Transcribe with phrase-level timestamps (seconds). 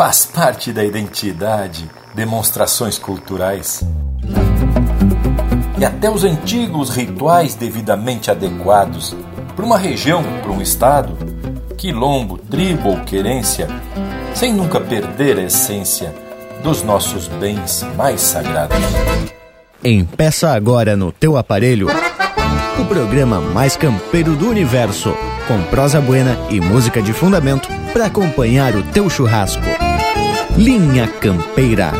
[0.00, 3.84] faz parte da identidade, demonstrações culturais.
[5.78, 9.14] E até os antigos rituais devidamente adequados
[9.54, 11.18] para uma região, para um estado,
[11.76, 13.68] quilombo, tribo ou querência,
[14.34, 16.14] sem nunca perder a essência
[16.62, 18.78] dos nossos bens mais sagrados.
[19.84, 21.88] Empeça agora no teu aparelho
[22.80, 25.14] o programa mais campeiro do universo,
[25.46, 29.89] com prosa buena e música de fundamento para acompanhar o teu churrasco.
[30.56, 31.92] Linha Campeira.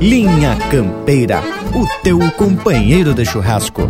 [0.00, 1.42] Linha Campeira,
[1.74, 3.82] o teu companheiro de churrasco.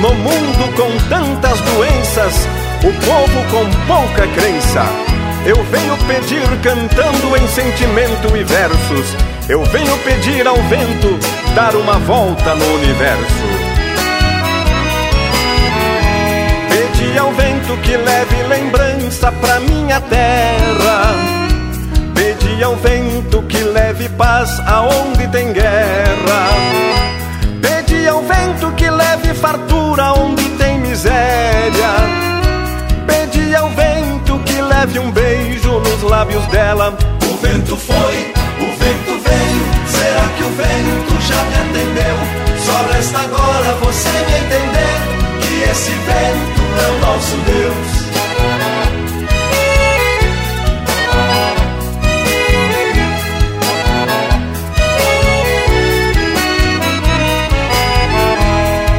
[0.00, 2.48] No mundo com tantas doenças,
[2.82, 4.84] o povo com pouca crença.
[5.46, 9.35] Eu venho pedir cantando em sentimento e versos.
[9.48, 11.18] Eu venho pedir ao vento
[11.54, 13.44] dar uma volta no universo.
[16.68, 21.14] Pedi ao vento que leve lembrança pra minha terra.
[22.12, 26.48] Pedi ao vento que leve paz aonde tem guerra.
[27.62, 31.94] Pedi ao vento que leve fartura onde tem miséria.
[33.06, 36.98] Pedi ao vento que leve um beijo nos lábios dela.
[37.30, 38.32] O vento foi,
[39.88, 42.16] Será que o vento já me atendeu?
[42.64, 44.96] Só resta agora você me entender
[45.40, 48.06] que esse vento é o nosso Deus.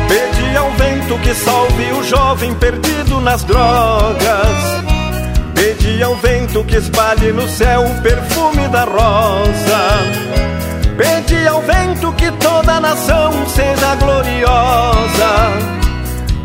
[0.08, 4.87] Pedi ao vento que salve o jovem perdido nas drogas.
[5.88, 9.80] Pedi ao vento que espalhe no céu o perfume da rosa.
[10.98, 15.30] Pedi ao vento que toda a nação seja gloriosa.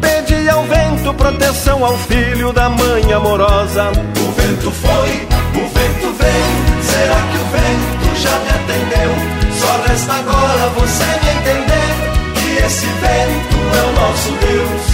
[0.01, 3.91] Pedi ao vento proteção ao filho da mãe amorosa.
[3.91, 5.27] O vento foi,
[5.61, 6.83] o vento veio.
[6.85, 9.11] Será que o vento já me atendeu?
[9.59, 11.91] Só resta agora você me entender
[12.37, 14.92] que esse vento é o nosso Deus.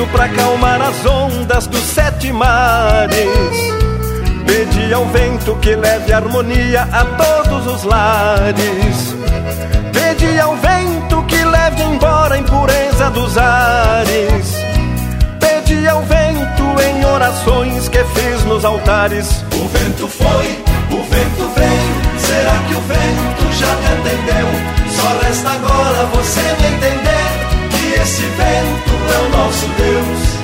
[0.00, 3.28] Ao vento pra acalmar as ondas dos sete mares.
[4.46, 9.14] Pedi ao vento que leve harmonia a todos os lares.
[9.92, 14.54] Pedi ao vento que leve embora a impureza dos ares.
[15.38, 19.44] Pedi ao vento em orações que fiz nos altares.
[19.52, 22.20] O vento foi, o vento veio.
[22.20, 24.48] Será que o vento já me atendeu?
[24.96, 27.19] Só resta agora você me entender
[28.02, 30.40] esse vento é o nosso Deus.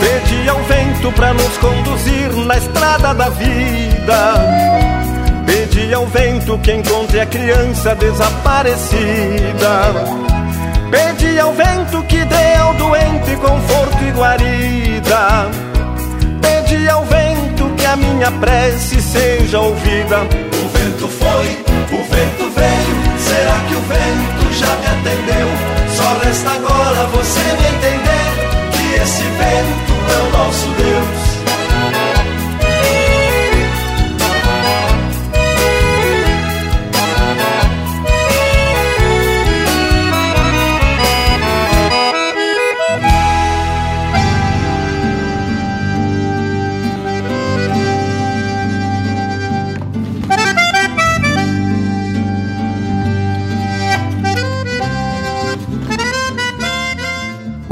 [0.00, 4.34] Pedi ao vento pra nos conduzir na estrada da vida.
[5.46, 9.92] Pedi ao vento que encontre a criança desaparecida.
[10.90, 15.71] Pedi ao vento que dê ao doente conforto e guarida.
[16.72, 20.20] Pedi ao vento que a minha prece seja ouvida.
[20.22, 21.46] O vento foi,
[21.92, 23.18] o vento veio.
[23.18, 25.48] Será que o vento já me atendeu?
[25.94, 31.31] Só resta agora você me entender que esse vento é o nosso Deus.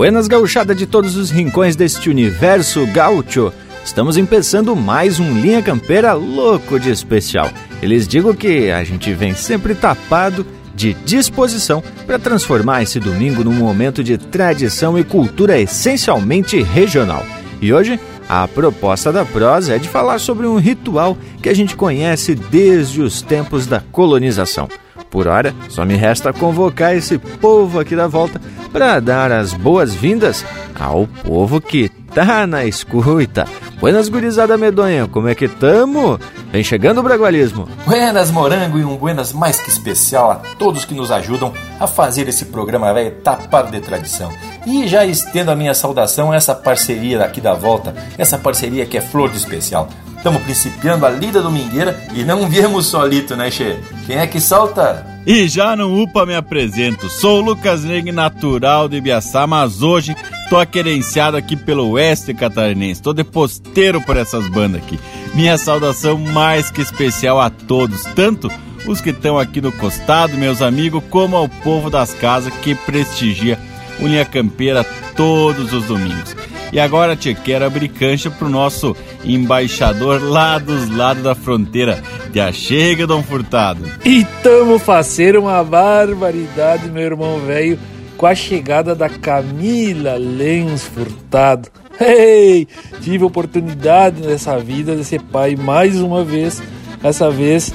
[0.01, 3.53] Buenas gauchada de todos os rincões deste universo gaúcho.
[3.85, 7.51] Estamos empeçando mais um Linha Campeira louco de especial.
[7.83, 13.53] Eles digo que a gente vem sempre tapado de disposição para transformar esse domingo num
[13.53, 17.23] momento de tradição e cultura essencialmente regional.
[17.61, 21.77] E hoje a proposta da prosa é de falar sobre um ritual que a gente
[21.77, 24.67] conhece desde os tempos da colonização.
[25.11, 28.41] Por hora, só me resta convocar esse povo aqui da volta
[28.73, 30.45] para dar as boas-vindas
[30.79, 33.47] ao povo que tá na escuta.
[33.81, 36.19] Buenas gurizada medonha, como é que tamo?
[36.53, 37.69] Vem chegando o Bragualismo.
[37.87, 42.29] Buenas morango e um buenas mais que especial a todos que nos ajudam a fazer
[42.29, 44.31] esse programa velho tapado de tradição.
[44.67, 48.99] E já estendo a minha saudação a essa parceria aqui da volta, essa parceria que
[48.99, 49.89] é flor de especial.
[50.21, 53.79] Estamos principiando a lida domingueira e não viemos solito, né, Che?
[54.07, 55.07] Quem é que salta?
[55.27, 60.15] E já não upa me apresento, sou o Lucas Neg, natural de Ibiaçá, mas hoje
[60.51, 65.01] tô aquerenciado aqui pelo oeste catarinense, tô de posteiro por essas bandas aqui.
[65.33, 68.51] Minha saudação mais que especial a todos, tanto
[68.87, 73.59] os que estão aqui no costado, meus amigos, como ao povo das casas que prestigia
[73.99, 74.85] Linha Campeira
[75.17, 76.37] todos os domingos.
[76.73, 82.03] E agora, Tchê, quero abrir cancha pro nosso embaixador lá dos lados da fronteira.
[82.33, 83.85] Já chega, Dom Furtado.
[84.05, 87.79] E tamo fazer uma barbaridade, meu irmão velho,
[88.17, 91.69] com a chegada da Camila Lens Furtado.
[92.01, 92.69] Ei,
[93.03, 96.63] tive a oportunidade nessa vida de ser pai mais uma vez,
[97.03, 97.75] essa vez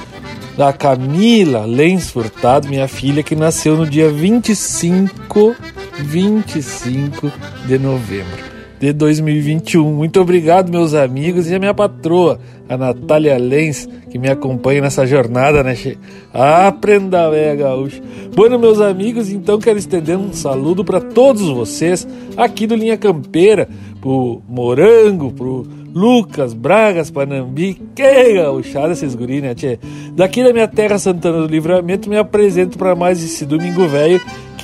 [0.56, 5.54] da Camila Lens Furtado, minha filha, que nasceu no dia 25,
[5.98, 7.30] 25
[7.66, 9.92] de novembro de 2021.
[9.92, 12.38] Muito obrigado, meus amigos, e a minha patroa,
[12.68, 15.96] a Natália Lenz, que me acompanha nessa jornada, né, che?
[16.32, 18.02] Aprenda, velho gaúcho.
[18.34, 22.06] Bueno, meus amigos, então quero estender um saludo para todos vocês
[22.36, 23.68] aqui do Linha Campeira,
[24.00, 29.78] pro Morango, pro Lucas, Bragas, Panambi, que gauchada esses guri, né, tchê?
[30.14, 34.20] Daqui da minha terra, Santana do Livramento, me apresento para mais esse domingo velho,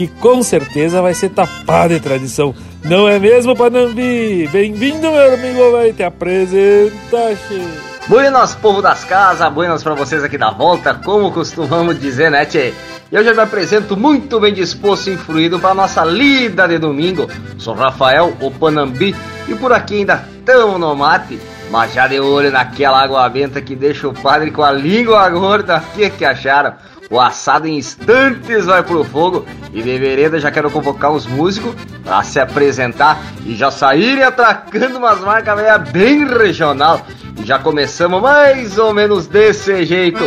[0.07, 2.55] que com certeza vai ser tapado de tradição.
[2.85, 4.49] Não é mesmo, Panambi?
[4.51, 7.63] Bem-vindo, meu amigo velho, te apresenta, tchê.
[8.09, 12.75] Buenas, povo das casas, buenas para vocês aqui da volta, como costumamos dizer, né, tchê?
[13.13, 17.29] Eu já me apresento muito bem disposto e influído para nossa lida de domingo.
[17.59, 19.15] Sou Rafael, o Panambi,
[19.47, 21.39] e por aqui ainda tão no mate,
[21.71, 25.79] mas já de olho naquela água benta que deixa o padre com a língua gorda.
[25.79, 26.75] O que, que acharam?
[27.13, 31.75] O assado em instantes vai pro fogo e de vereda já quero convocar os músicos
[32.03, 37.07] para se apresentar e já saírem atracando umas marcas bem regional.
[37.39, 40.25] E já começamos mais ou menos desse jeito.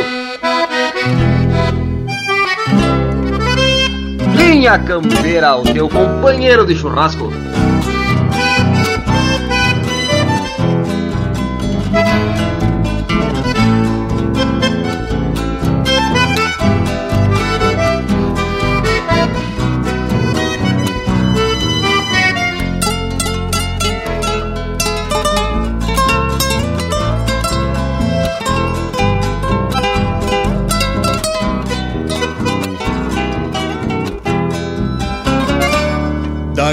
[4.38, 7.32] Linha Campeira, o teu companheiro de churrasco.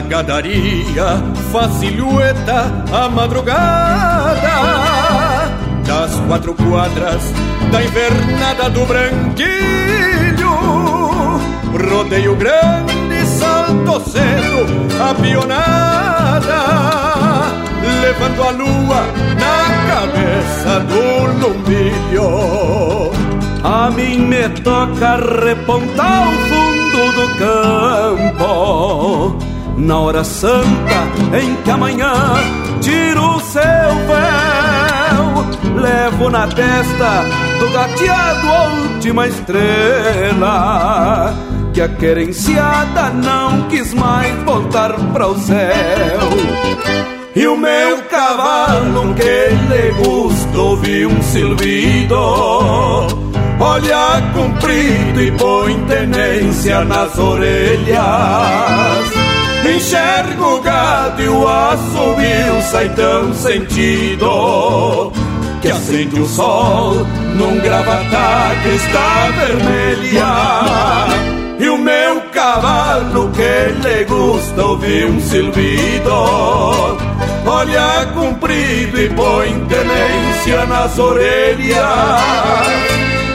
[0.09, 1.23] Gadaria
[1.53, 4.51] faz silhueta a madrugada
[5.87, 7.23] Das quatro quadras
[7.71, 10.51] da invernada do branquilho.
[11.91, 14.67] Rodeio grande, salto cedo,
[15.01, 16.63] a pionada
[18.03, 19.07] Levando a lua
[19.39, 19.59] na
[19.89, 22.29] cabeça do lumbilho.
[23.65, 31.09] A mim me toca repontar o fundo do campo na hora santa
[31.41, 32.13] em que amanhã
[32.81, 33.63] tiro o seu
[34.09, 35.47] véu,
[35.81, 37.25] levo na testa
[37.59, 40.55] do gateado a última estrela,
[41.73, 46.21] que a querenciada não quis mais voltar para o céu.
[47.35, 52.15] E o meu cavalo que lhe gusta ouvir um silbido.
[53.59, 59.12] Olha comprido e põe tenência nas orelhas
[59.65, 65.13] Enxergo o gado e o assobio sai tão sentido
[65.61, 70.27] Que acende o sol num gravata que está vermelha
[71.61, 76.11] E o meu cavalo que lhe gusta ouvir um silbido.
[77.47, 81.79] Olha comprido e põe tenência nas orelhas.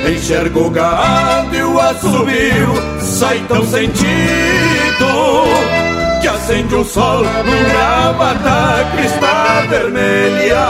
[0.09, 4.66] Enxergo o gado e o assobio sai tão sentido
[6.47, 10.67] acende o sol num gravata cristal vermelha.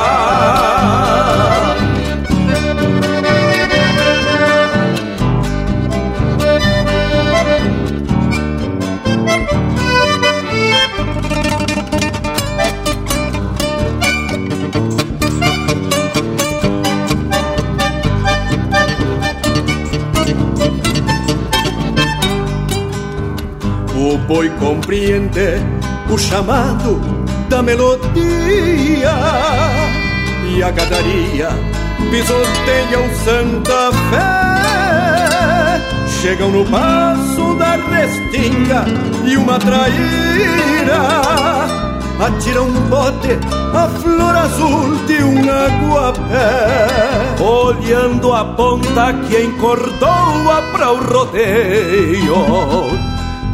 [24.28, 25.56] Boi compreende
[26.10, 27.00] o chamado
[27.48, 29.14] da melodia
[30.54, 31.50] e a gadaria
[32.12, 35.82] pisoteia o Santa Fé.
[36.22, 38.84] Chegam no passo da restinga
[39.26, 40.98] e uma traíra.
[42.20, 43.38] Atira um bote
[43.76, 46.58] a flor azul de um aguapé
[47.40, 52.34] Olhando a ponta que encordoa para o rodeio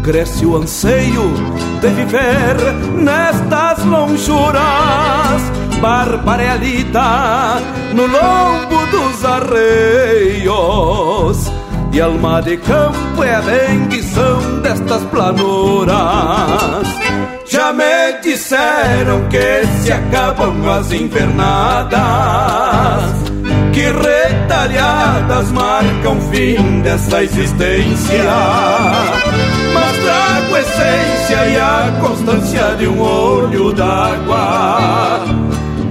[0.03, 1.33] Cresce o anseio
[1.79, 2.57] de viver
[2.93, 4.61] nestas lonjuras.
[5.79, 7.61] Barbarelita
[7.93, 10.43] no lombo dos arreios.
[11.93, 15.95] E alma de campo é a bendição destas planuras.
[17.45, 22.01] Já me disseram que se acabam as invernadas,
[23.71, 28.23] que retalhadas marcam o fim dessa existência.
[30.03, 35.23] Trago essência e a constância de um olho d'água.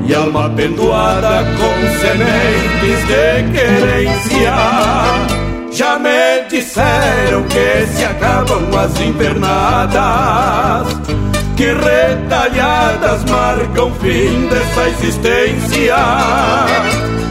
[0.06, 4.52] E alma pendoada com sementes de querência.
[5.72, 10.88] Já me disseram que se acabam as invernadas
[11.56, 15.96] que retalhadas marcam fim dessa existência.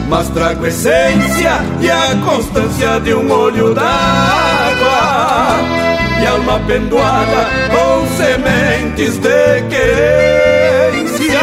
[0.08, 5.91] Mas trago essência e a constância de um olho d'água
[6.22, 11.40] e alma pendoada com sementes de querência.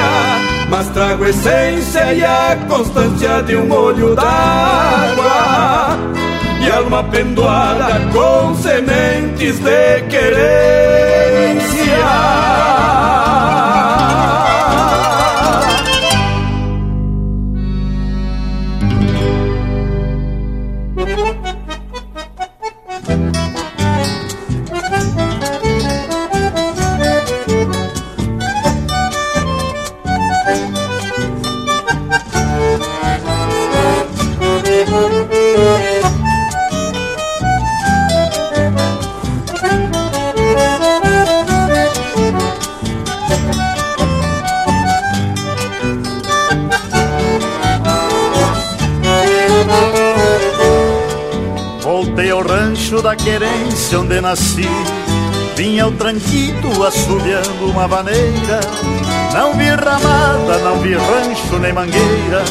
[0.69, 5.97] Mas trago essência e a constância de um olho d'água
[6.61, 11.59] e alma pendoada com sementes de querência.
[53.09, 54.69] Da querência onde nasci.
[55.55, 58.59] Vinha o tranquito assobiando uma vaneira.
[59.33, 62.43] Não vi ramada, não vi rancho nem mangueira.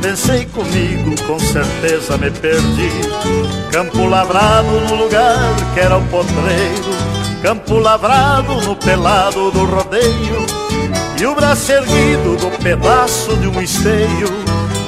[0.00, 2.90] Pensei comigo, com certeza me perdi.
[3.72, 7.42] Campo lavrado no lugar que era o potreiro.
[7.42, 10.46] Campo lavrado no pelado do rodeio.
[11.20, 14.28] E o braço erguido do pedaço de um esteio.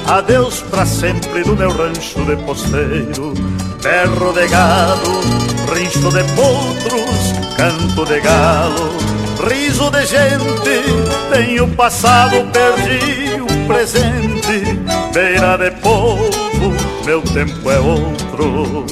[0.07, 3.50] Adeus para sempre do meu rancho de posteiro
[3.81, 5.21] berro de gado,
[5.73, 8.91] rincho de potros, canto de galo,
[9.47, 10.83] riso de gente,
[11.33, 14.79] tenho passado, perdi o presente,
[15.13, 16.73] beira de povo,
[17.05, 18.85] meu tempo é outro.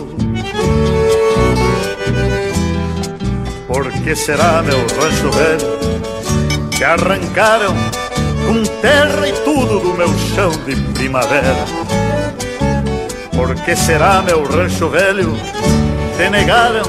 [3.68, 7.76] Por que será meu rancho velho que arrancaram
[8.46, 12.09] com terra e tudo do meu chão de primavera?
[13.40, 15.34] Por que será meu rancho velho?
[16.18, 16.84] Te negaram,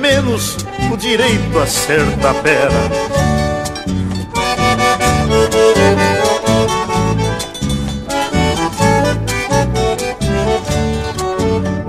[0.00, 0.56] menos
[0.90, 2.70] o direito a ser tapera.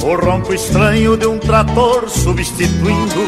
[0.03, 3.25] O ronco estranho de um trator substituindo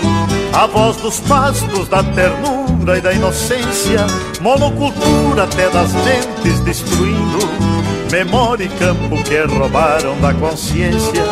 [0.51, 4.05] a voz dos pastos da ternura e da inocência,
[4.41, 7.70] monocultura até das mentes destruindo
[8.11, 11.23] memória e campo que roubaram da consciência.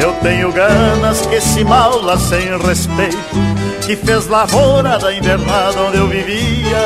[0.00, 3.16] Eu tenho ganas que se maula sem respeito,
[3.86, 6.78] que fez lavoura da invernada onde eu vivia.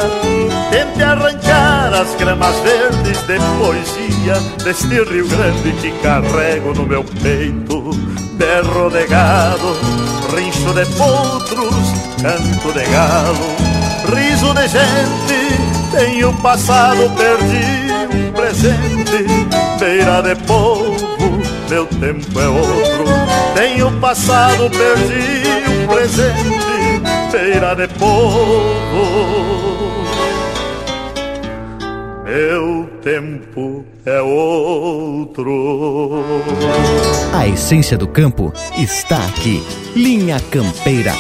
[0.71, 7.91] Tente arrancar as gramas verdes de poesia deste Rio Grande que carrego no meu peito.
[8.35, 9.77] Berro de gado,
[10.35, 11.75] rincho de potros,
[12.23, 13.57] canto de galo,
[14.15, 17.88] riso de gente, tenho passado perdido
[18.35, 19.27] presente,
[19.79, 20.97] beira de povo,
[21.69, 23.05] meu tempo é outro.
[23.55, 27.01] Tenho passado, perdi o presente,
[27.33, 29.39] beira de povo.
[32.25, 35.51] Meu tempo é outro.
[37.33, 39.63] A essência do campo está aqui.
[39.97, 41.15] Linha Campeira.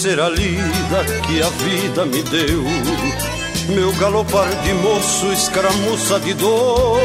[0.00, 2.64] Conhecer a lida que a vida me deu.
[3.74, 6.98] Meu galopar de moço, escaramuça de dor,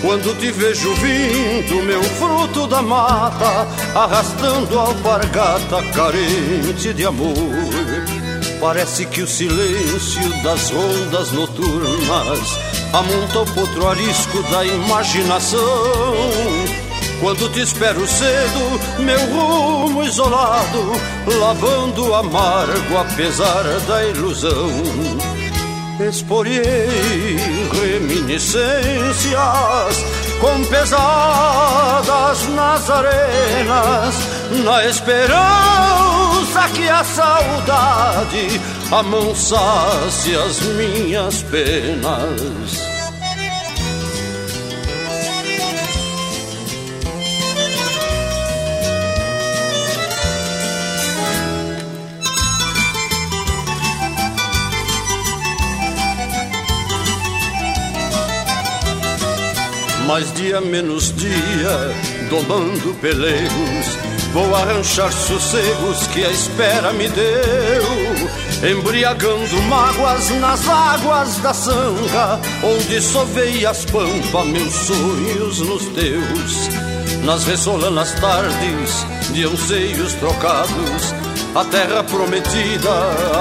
[0.00, 7.34] Quando te vejo vindo, meu fruto da mata, arrastando alpargata carente de amor.
[8.60, 12.58] Parece que o silêncio das ondas noturnas
[12.92, 15.60] amonta o potro arisco da imaginação.
[17.20, 20.92] Quando te espero cedo, meu rumo isolado,
[21.40, 24.70] lavando amargo apesar da ilusão.
[25.98, 27.38] Esporiei
[27.72, 30.04] reminiscências
[30.40, 34.14] com pesadas nas arenas,
[34.62, 38.60] na esperança que a saudade
[38.92, 42.85] amansasse as minhas penas.
[60.06, 63.98] Mais dia menos dia, domando pelegos,
[64.32, 73.00] vou arranchar sossegos que a espera me deu, embriagando mágoas nas águas da sanga, onde
[73.00, 76.68] sovei as pampas meus sonhos nos teus.
[77.24, 81.14] Nas ressolanas tardes de anseios trocados,
[81.56, 82.90] a terra prometida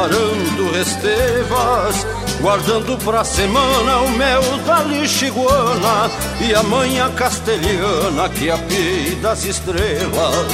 [0.04, 6.12] arando restevas guardando pra semana o mel da lixiguana
[6.48, 10.54] e a manha castelhana que apei das estrelas.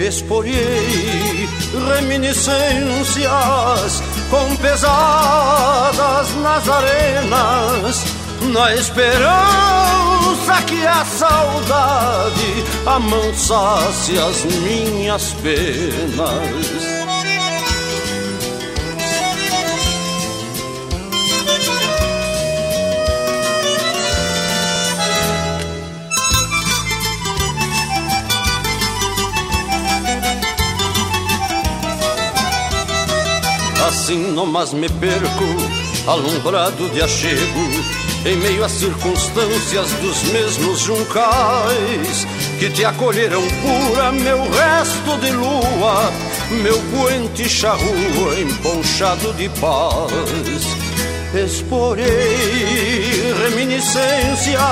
[0.00, 1.48] Esporiei
[1.94, 8.04] reminiscências com pesadas nas arenas,
[8.52, 16.95] na esperança que a saudade amansasse as minhas penas.
[34.06, 35.44] Assim nomás me perco,
[36.06, 37.84] alumbrado de achego,
[38.24, 42.24] em meio às circunstâncias dos mesmos juncais
[42.60, 46.12] que te acolheram pura, meu resto de lua,
[46.62, 50.62] meu puente charrua emponchado de paz.
[51.34, 54.62] Exporei reminiscências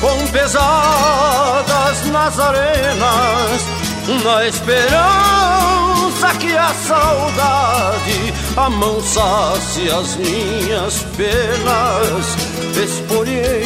[0.00, 3.79] com pesadas nas arenas,
[4.24, 12.36] na esperança que a saudade amansasse as minhas penas.
[12.82, 13.64] Esporiei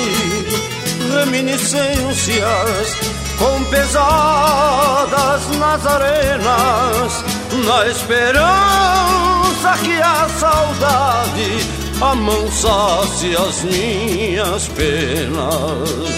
[1.12, 2.96] reminiscências
[3.38, 7.24] com pesadas nas arenas,
[7.64, 11.68] na esperança que a saudade
[12.00, 16.14] amansasse as minhas penas.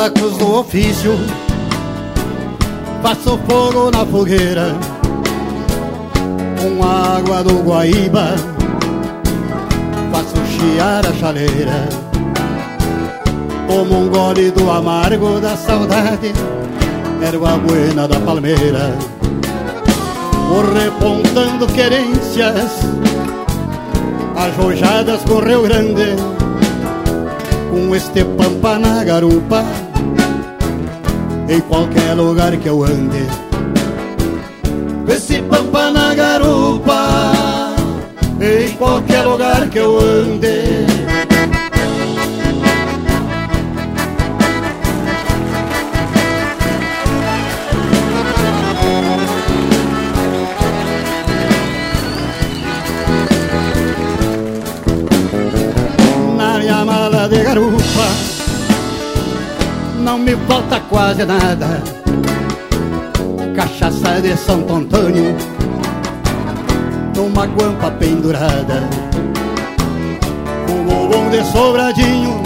[0.00, 1.12] Cavacos do ofício.
[3.02, 4.74] Faço fogo na fogueira
[6.60, 8.34] Com água do Guaíba.
[10.10, 11.88] Faço chiar a chaleira
[13.68, 16.32] Tomo um gole do amargo da saudade
[17.22, 18.94] Erva buena da palmeira.
[20.48, 22.72] Vou repontando querências
[24.36, 26.16] Ajojadas com Rio Grande
[27.70, 29.64] com este pampa na garupa
[31.50, 33.26] Em qualquer lugar que eu ande.
[35.08, 37.72] Esse pampa na garupa
[38.40, 40.86] Em qualquer lugar que eu ande.
[57.30, 58.29] De garupa
[60.20, 61.82] me falta quase nada.
[63.54, 65.36] Cachaça de Santo Antônio
[67.16, 68.88] Numa guampa pendurada.
[70.68, 72.40] Um bom de sobradinho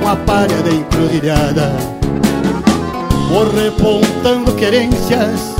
[0.00, 1.72] Uma palha de encruzilhada.
[3.28, 5.54] Vou repontando querências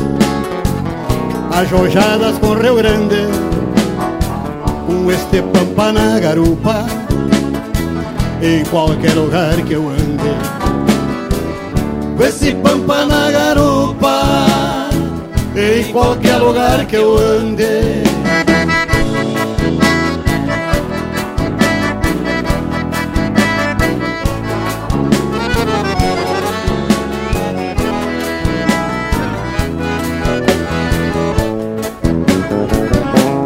[1.51, 3.27] ajojadas com Rio Grande,
[4.87, 6.85] com este pampa na garupa,
[8.43, 10.37] em qualquer lugar que eu ande.
[12.17, 14.89] Com esse pampa na garupa,
[15.57, 18.03] em qualquer lugar que eu ande.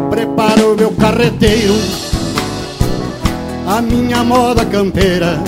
[0.09, 1.75] Preparo meu carreteiro,
[3.81, 5.39] minha moda campeira,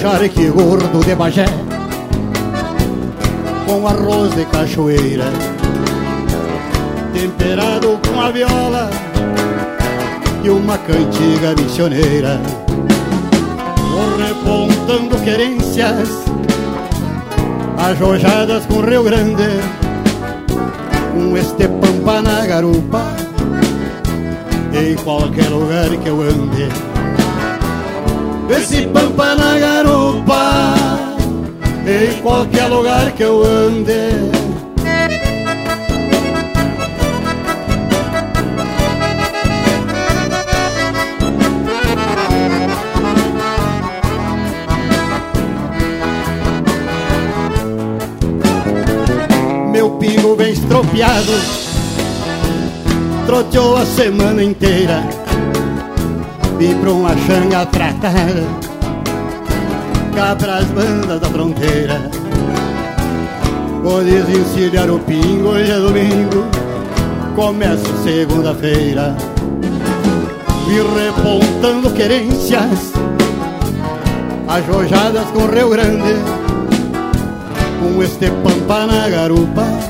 [0.00, 1.46] charque gordo de Bagé
[3.70, 5.26] com arroz de cachoeira,
[7.12, 8.90] temperado com a viola
[10.42, 12.40] e uma cantiga missioneira.
[13.92, 16.08] Vou repontando querências,
[17.78, 19.60] ajojadas com Rio Grande,
[21.14, 23.04] com este pampa na garupa,
[24.90, 26.68] em qualquer lugar que eu ande.
[28.50, 30.74] Esse pampa na garupa
[31.86, 33.92] em qualquer lugar que eu ande.
[49.70, 51.69] Meu pingo vem estropiado,
[53.30, 55.04] troteou a semana inteira.
[56.58, 58.44] Vim pra uma xanga tratada
[60.16, 62.10] cá pras bandas da fronteira.
[63.84, 66.44] Vou desencilhar o pingo, hoje é domingo
[67.36, 69.16] Começa segunda-feira.
[70.66, 72.92] E repontando querências
[74.48, 76.14] Ajojadas com Rio Grande
[77.80, 79.89] Com este pampa na garupa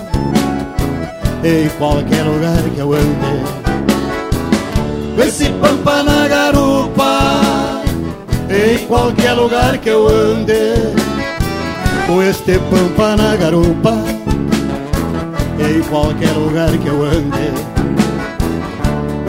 [1.42, 3.42] Em qualquer lugar que eu ande
[5.16, 7.80] Com esse pampa na garupa
[8.50, 10.74] em qualquer lugar que eu ande,
[12.06, 13.94] com este pampa na garupa,
[15.60, 17.52] em qualquer lugar que eu ande,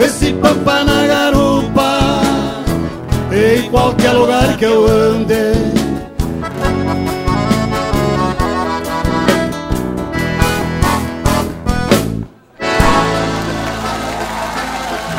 [0.04, 2.20] esse pampa na garupa,
[3.32, 5.81] em qualquer lugar que eu ande.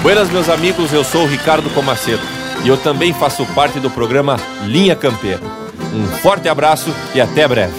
[0.04, 2.22] Buenas, meus amigos, eu sou o Ricardo Comaceto
[2.66, 4.36] e eu também faço parte do programa
[4.66, 5.40] Linha Campeira.
[5.94, 7.74] Um forte abraço e até breve.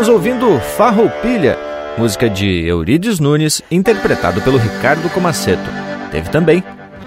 [0.00, 1.58] estamos ouvindo Farroupilha,
[1.98, 5.68] música de Eurídice Nunes, interpretado pelo Ricardo Comaceto.
[6.10, 6.64] Teve também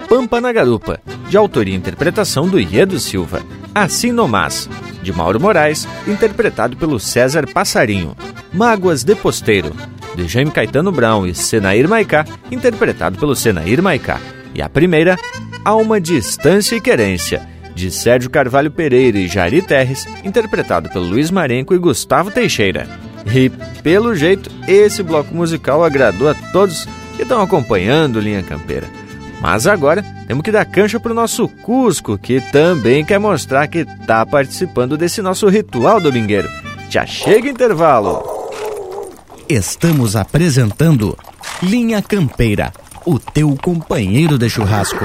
[0.08, 3.42] Pampa na Garupa, de autoria e interpretação do Iedo Silva.
[3.74, 4.70] Assim Nomás,
[5.02, 8.16] de Mauro Moraes, interpretado pelo César Passarinho.
[8.52, 9.72] Mágoas de Posteiro,
[10.14, 14.20] de Jaime Caetano Brown e Senair Maicá, interpretado pelo Senair Maicá.
[14.54, 15.16] E a primeira,
[15.64, 17.42] Alma, Distância e Querência,
[17.74, 22.86] de Sérgio Carvalho Pereira e Jari Terres, interpretado pelo Luiz Marenco e Gustavo Teixeira.
[23.34, 23.48] E,
[23.82, 28.86] pelo jeito, esse bloco musical agradou a todos que estão acompanhando Linha Campeira.
[29.40, 33.78] Mas agora temos que dar cancha para o nosso Cusco, que também quer mostrar que
[33.78, 36.48] está participando desse nosso ritual domingueiro.
[36.88, 38.22] Já chega intervalo!
[39.48, 41.16] Estamos apresentando
[41.62, 42.72] Linha Campeira,
[43.04, 45.04] o teu companheiro de churrasco.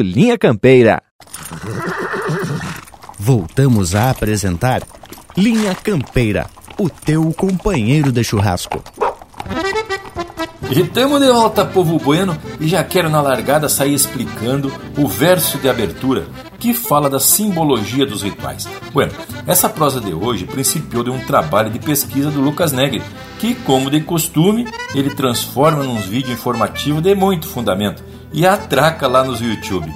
[0.01, 1.01] Linha Campeira.
[3.19, 4.81] Voltamos a apresentar
[5.37, 8.83] Linha Campeira, o teu companheiro de churrasco.
[10.69, 15.57] E tamo de volta, povo bueno, e já quero na largada sair explicando o verso
[15.57, 16.25] de abertura
[16.59, 18.67] que fala da simbologia dos rituais.
[18.93, 19.11] Bueno,
[19.45, 23.03] essa prosa de hoje principiou de um trabalho de pesquisa do Lucas Negri,
[23.39, 29.23] que, como de costume, ele transforma num vídeo informativo de muito fundamento e atraca lá
[29.23, 29.93] nos YouTube.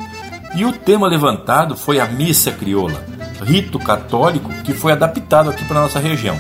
[0.56, 3.04] E o tema levantado foi a missa crioula,
[3.42, 6.40] rito católico que foi adaptado aqui para nossa região.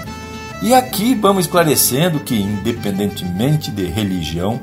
[0.61, 4.59] E aqui vamos esclarecendo que, independentemente de religião,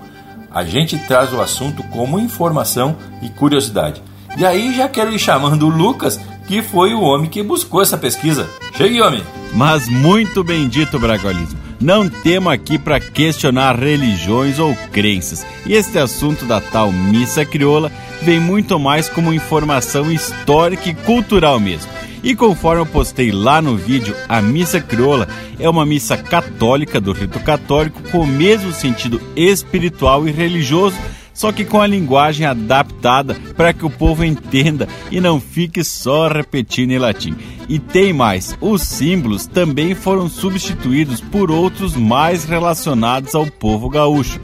[0.51, 4.03] a gente traz o assunto como informação e curiosidade.
[4.37, 7.99] E aí já quero ir chamando o Lucas, que foi o homem que buscou essa
[7.99, 8.49] pesquisa.
[8.75, 9.23] Chegue, homem!
[9.53, 11.59] Mas muito bendito bragualismo.
[11.83, 15.45] Não temos aqui para questionar religiões ou crenças.
[15.67, 17.91] E este assunto da tal missa crioula
[18.23, 21.91] vem muito mais como informação histórica e cultural mesmo.
[22.23, 25.27] E conforme eu postei lá no vídeo, a missa crioula
[25.59, 30.97] é uma missa católica do rito católico com o mesmo sentido espiritual e religioso,
[31.33, 36.29] só que com a linguagem adaptada para que o povo entenda e não fique só
[36.29, 37.35] repetindo em latim.
[37.69, 44.41] E tem mais, os símbolos também foram substituídos por outros mais relacionados ao povo gaúcho.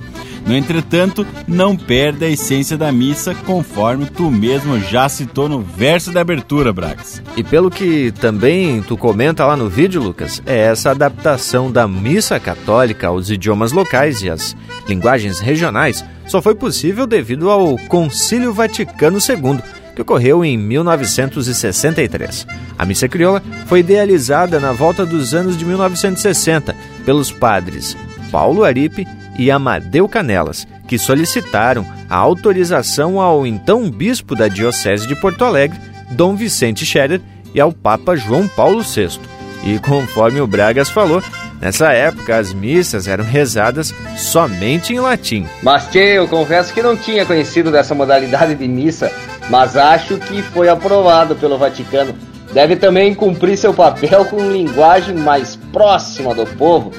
[0.49, 6.11] No entretanto, não perde a essência da missa, conforme tu mesmo já citou no verso
[6.11, 7.23] da abertura, Bragas.
[7.37, 12.41] E pelo que também tu comenta lá no vídeo, Lucas, é essa adaptação da missa
[12.41, 14.57] católica aos idiomas locais e às
[14.89, 19.61] linguagens regionais só foi possível devido ao Concílio Vaticano II,
[19.95, 22.47] que ocorreu em 1963.
[22.79, 27.95] A missa crioula foi idealizada na volta dos anos de 1960 pelos padres
[28.31, 29.07] Paulo Aripe
[29.39, 35.79] e Amadeu Canelas, que solicitaram a autorização ao então bispo da Diocese de Porto Alegre,
[36.11, 37.21] Dom Vicente Scherer,
[37.55, 39.19] e ao Papa João Paulo VI.
[39.65, 41.23] E conforme o Bragas falou,
[41.61, 45.47] nessa época as missas eram rezadas somente em latim.
[45.63, 49.11] Mas, tchê, eu confesso que não tinha conhecido dessa modalidade de missa,
[49.49, 52.15] mas acho que foi aprovado pelo Vaticano.
[52.53, 56.93] Deve também cumprir seu papel com linguagem mais próxima do povo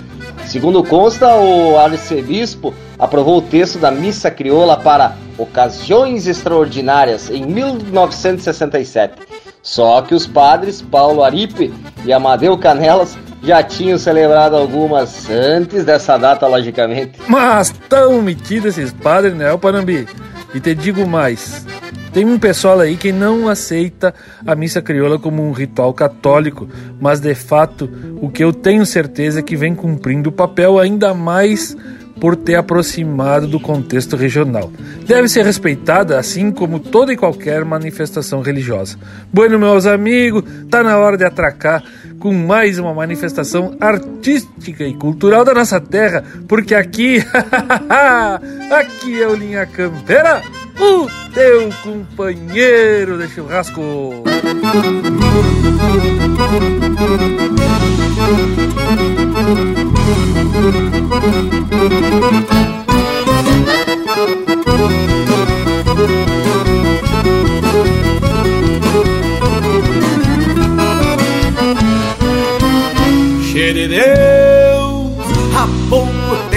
[0.45, 9.13] Segundo consta, o arcebispo aprovou o texto da missa crioula para ocasiões extraordinárias em 1967.
[9.61, 11.73] Só que os padres Paulo Aripe
[12.05, 17.19] e Amadeu Canelas já tinham celebrado algumas antes dessa data, logicamente.
[17.27, 20.07] Mas tão metidos esses padres, né, Panambi?
[20.53, 21.65] E te digo mais,
[22.13, 24.13] tem um pessoal aí que não aceita
[24.45, 26.67] a missa crioula como um ritual católico,
[26.99, 27.89] mas de fato
[28.21, 31.75] o que eu tenho certeza é que vem cumprindo o papel ainda mais
[32.19, 34.71] por ter aproximado do contexto regional.
[35.07, 38.97] Deve ser respeitada assim como toda e qualquer manifestação religiosa.
[39.31, 41.83] Bueno, meus amigos, tá na hora de atracar
[42.19, 47.23] com mais uma manifestação artística e cultural da nossa terra, porque aqui,
[48.71, 50.41] aqui é o Linha Campeira,
[50.77, 53.81] o teu companheiro de churrasco.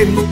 [0.02, 0.22] Tempo,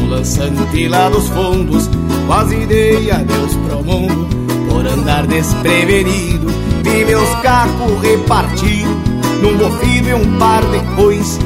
[0.00, 1.88] no lançante lá dos fundos,
[2.26, 4.28] quase dei adeus pro mundo,
[4.68, 6.46] por andar desprevenido,
[6.82, 8.94] vi meus cacos repartidos,
[9.40, 11.38] num bofido e um par depois,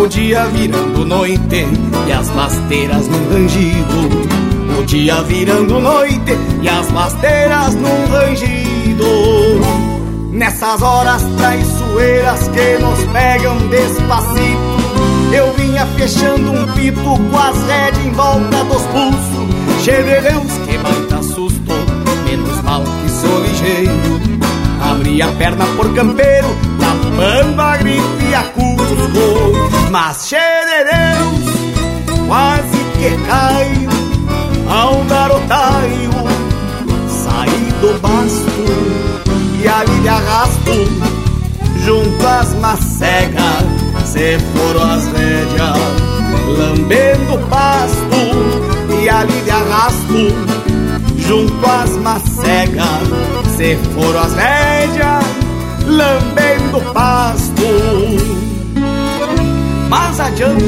[0.00, 1.66] o dia virando noite
[2.06, 4.30] e as pasteiras num rangido.
[4.78, 9.04] O dia virando noite e as pasteiras num rangido.
[10.32, 14.79] Nessas horas traiçoeiras que nos pegam despacito,
[15.32, 19.50] eu vinha fechando um pito com as rédeas em volta dos pulsos.
[19.84, 21.72] Deus, que baita susto,
[22.24, 24.20] menos mal que sou ligeiro.
[24.82, 29.90] Abri a perna por campeiro, tapando a gripe e a cusco.
[29.90, 33.90] Mas Deus, quase que caio
[34.68, 36.10] ao garotaio,
[37.08, 39.10] saí do basto
[39.62, 40.72] e ali de arrasto,
[41.84, 43.64] junto às macegas,
[44.04, 45.78] se foram as rédeas,
[46.58, 50.28] lambendo o pasto e ali de arrasto,
[51.18, 52.86] junto às macegas,
[53.56, 55.24] se foram as rédeas,
[55.86, 57.62] lambendo o pasto.
[59.88, 60.64] Mais adiante,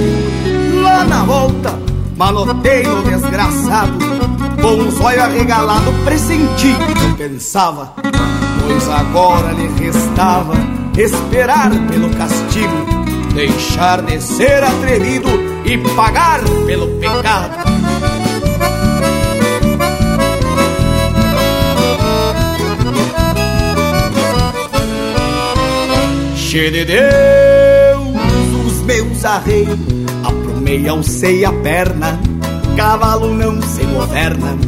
[0.83, 1.79] lá na volta,
[2.17, 3.99] maloteiro desgraçado,
[4.61, 7.93] com um zóio arregalado, pressenti que pensava,
[8.61, 10.55] pois agora lhe restava
[10.97, 13.02] esperar pelo castigo,
[13.35, 15.29] deixar de ser atrevido
[15.65, 17.73] e pagar pelo pecado.
[26.37, 29.79] Che de Deus, os meus arreios
[30.23, 32.21] Aprumei, alcei a perna
[32.77, 34.59] Cavalo não se governa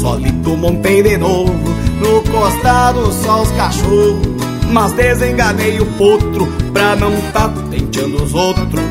[0.00, 1.52] Solito montei de novo
[2.00, 4.37] No costado só os cachorros
[4.70, 8.82] Mas desenganei o potro Pra não tá tenteando os outros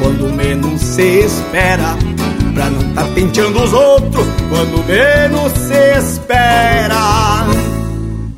[0.00, 1.96] Quando menos se espera
[2.54, 7.46] Pra não tá tenteando os outros Quando menos se espera.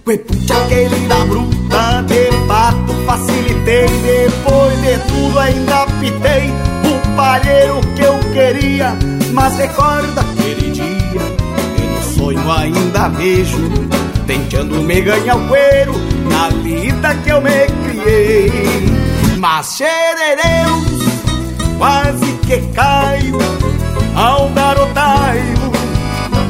[0.04, 3.86] Cuepucha aquele da bruta De pato facilitei.
[3.86, 6.50] Depois de tudo ainda pitei
[6.84, 8.96] O palheiro que eu queria
[9.32, 11.22] Mas recorda aquele dia
[11.76, 13.58] E no sonho ainda vejo
[14.28, 15.94] Tentando me ganhar o cuero
[16.30, 18.52] Na lida que eu me criei.
[19.38, 21.08] Mas xerereus
[21.76, 23.38] Quase que caio
[24.14, 25.72] Ao garotaio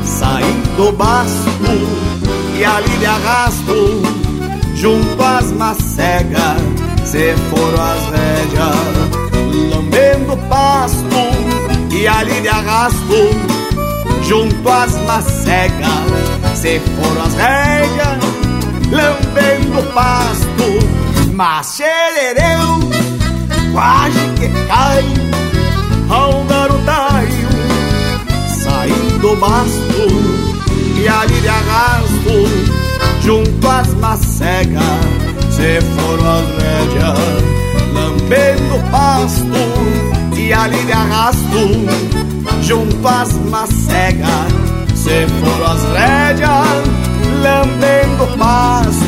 [0.05, 2.19] Saí do basto
[2.59, 4.03] e ali de arrasto,
[4.75, 6.61] junto às macegas,
[7.05, 13.31] se foram as rédeas, lambendo pasto, e ali de arrasto,
[14.25, 16.08] junto às macegas,
[16.61, 18.19] se foram as rédeas,
[18.91, 22.81] lambendo pasto, mas xerereu,
[23.73, 25.05] quase que cai,
[26.11, 27.49] ao garotaio,
[28.49, 30.09] saindo do basto,
[31.01, 34.83] e ali de arrasto, junto às macegas,
[35.51, 37.19] se foram as rédeas,
[37.95, 44.78] lambendo pasto, e ali de arrasto, junto às macegas,
[45.09, 46.85] se foram as rédeas,
[47.43, 49.08] lambendo pasto.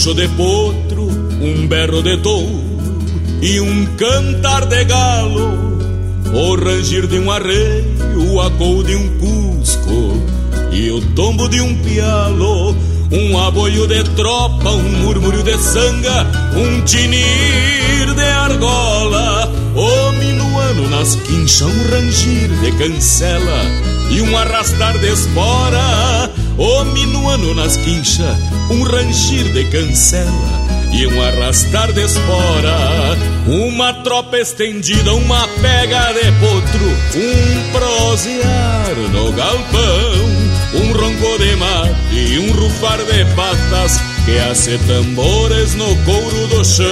[0.00, 1.02] relincho de potro,
[1.42, 2.62] um berro de touro
[3.42, 5.78] e um cantar de galo,
[6.32, 10.22] o rangir de um arreio, o acou de um cusco
[10.72, 12.74] e o tombo de um pialo,
[13.12, 21.14] um aboio de tropa, um murmúrio de sanga, um tinir de argola, o minuano nas
[21.16, 23.62] quinchas, um rangir de cancela
[24.10, 28.36] e um arrastar de espora, o minuano nas quinchas,
[28.70, 33.16] um rangir de cancela e um arrastar de espora.
[33.46, 40.40] Uma tropa estendida, uma pega de potro, um prosear no galpão,
[40.74, 46.64] um ronco de mate e um rufar de patas que hace tambores no couro do
[46.64, 46.86] chão.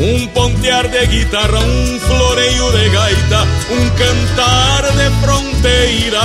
[0.00, 6.20] Um pontear de guitarra, um floreio de gaita, um cantar de fronteira,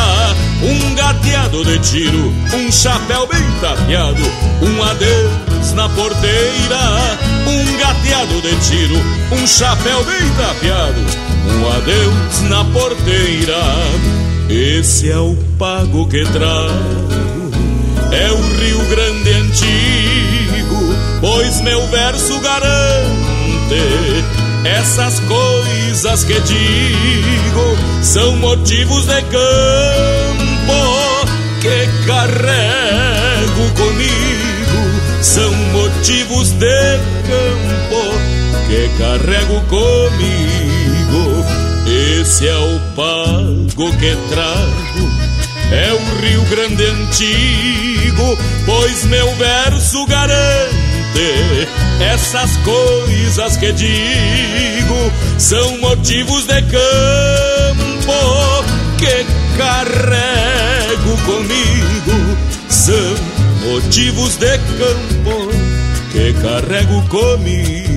[0.64, 4.24] um gateado de tiro, um chapéu bem tapeado,
[4.62, 8.96] um adeus na porteira, um gateado de tiro,
[9.32, 11.02] um chapéu bem tapeado,
[11.50, 13.62] um adeus na porteira.
[14.50, 17.52] Esse é o pago que trago,
[18.12, 23.44] é o Rio Grande antigo, pois meu verso garante
[24.66, 30.13] essas coisas que digo são motivos de que
[32.24, 35.22] carrego comigo.
[35.22, 38.04] São motivos de campo
[38.68, 41.46] que carrego comigo.
[42.22, 45.10] Esse é o pago que trago,
[45.72, 51.68] é o Rio Grande antigo, pois meu verso garante
[52.00, 58.14] essas coisas que digo são motivos de campo
[58.98, 59.26] que
[59.58, 61.63] carrego comigo.
[62.84, 63.16] São
[63.72, 65.48] motivos de campo
[66.12, 67.94] que carrego comigo.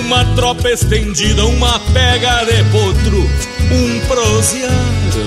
[0.00, 3.26] Uma tropa estendida, uma pega de potro,
[3.72, 4.70] um prosear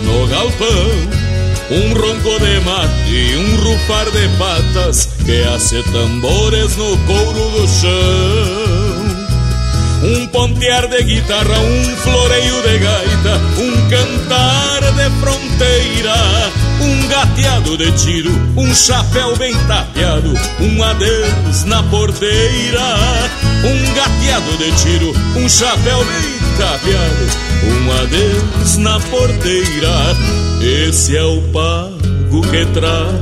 [0.04, 1.25] no galpão.
[1.72, 7.68] Um ronco de mate e um rufar de patas que hace tambores no couro do
[7.68, 8.86] chão.
[10.04, 16.16] Um pontear de guitarra, um floreio de gaita, um cantar de fronteira,
[16.82, 22.82] um gateado de tiro, um chapéu bem tapeado, um adeus na porteira,
[23.64, 30.16] um gateado de tiro, um chapéu bem tapeado, um adeus na porteira.
[30.62, 33.16] Esse é o pago que traz,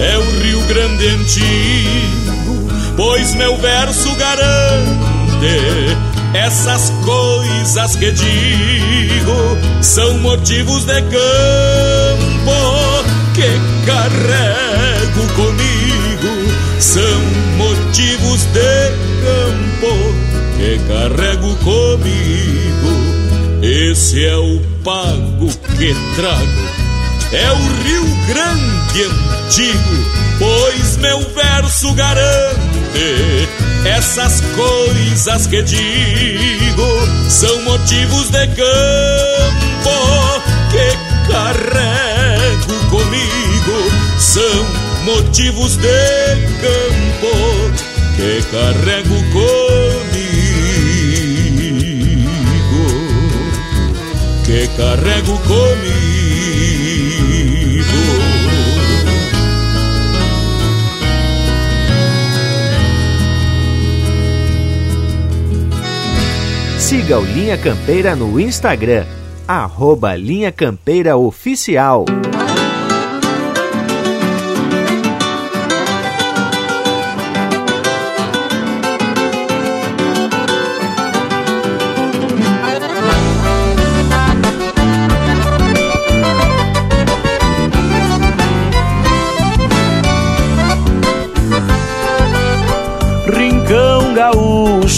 [0.00, 5.96] é o Rio Grande antigo, pois meu verso garante
[6.34, 11.16] essas coisas que digo são motivos de campo
[13.34, 15.76] que carrego comigo.
[16.78, 17.20] São
[17.56, 18.90] motivos de
[19.22, 20.14] campo
[20.56, 22.35] que carrego comigo.
[23.90, 26.68] Esse é o pago que trago.
[27.30, 30.04] É o Rio Grande antigo,
[30.40, 33.48] pois meu verso garante
[33.84, 44.18] essas coisas que digo são motivos de campo que carrego comigo.
[44.18, 44.64] São
[45.04, 47.36] motivos de campo
[48.16, 49.65] que carrego comigo.
[54.76, 55.76] Carrego comigo.
[66.78, 69.04] Siga o Linha Campeira no Instagram,
[69.48, 72.04] arroba Linha Campeira Oficial.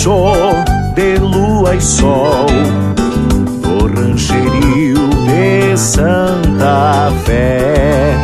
[0.08, 2.46] Gaúcho de lua e sol
[3.60, 8.16] do rancherio de Santa Fé.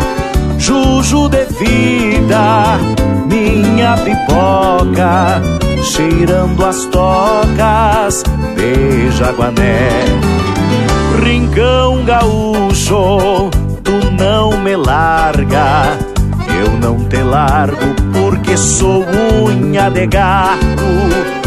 [0.59, 2.79] Juju de vida,
[3.27, 5.43] minha pipoca,
[5.83, 8.25] cheirando as tocas
[8.57, 10.05] de Jaguané.
[11.23, 13.51] Rincão gaúcho,
[13.83, 15.99] tu não me larga,
[16.49, 19.05] eu não te largo porque sou
[19.51, 21.44] unha de gato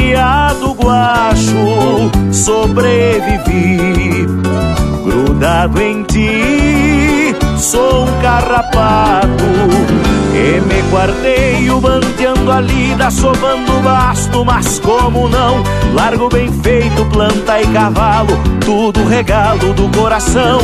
[0.00, 4.26] criado guacho, sobrevivi.
[5.04, 9.44] Grudado em ti, sou um carrapato.
[10.32, 15.62] E me guardei banteando a lida, sovando basto, mas como não?
[15.92, 20.60] Largo bem feito, planta e cavalo, tudo regalo do coração.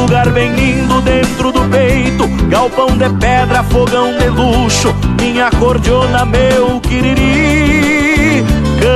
[0.00, 6.80] Lugar bem lindo dentro do peito, galpão de pedra, fogão de luxo, minha cordiona, meu
[6.80, 8.05] quiriri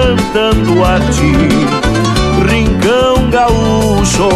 [0.00, 1.32] cantando a ti.
[2.50, 4.28] Rincão gaúcho,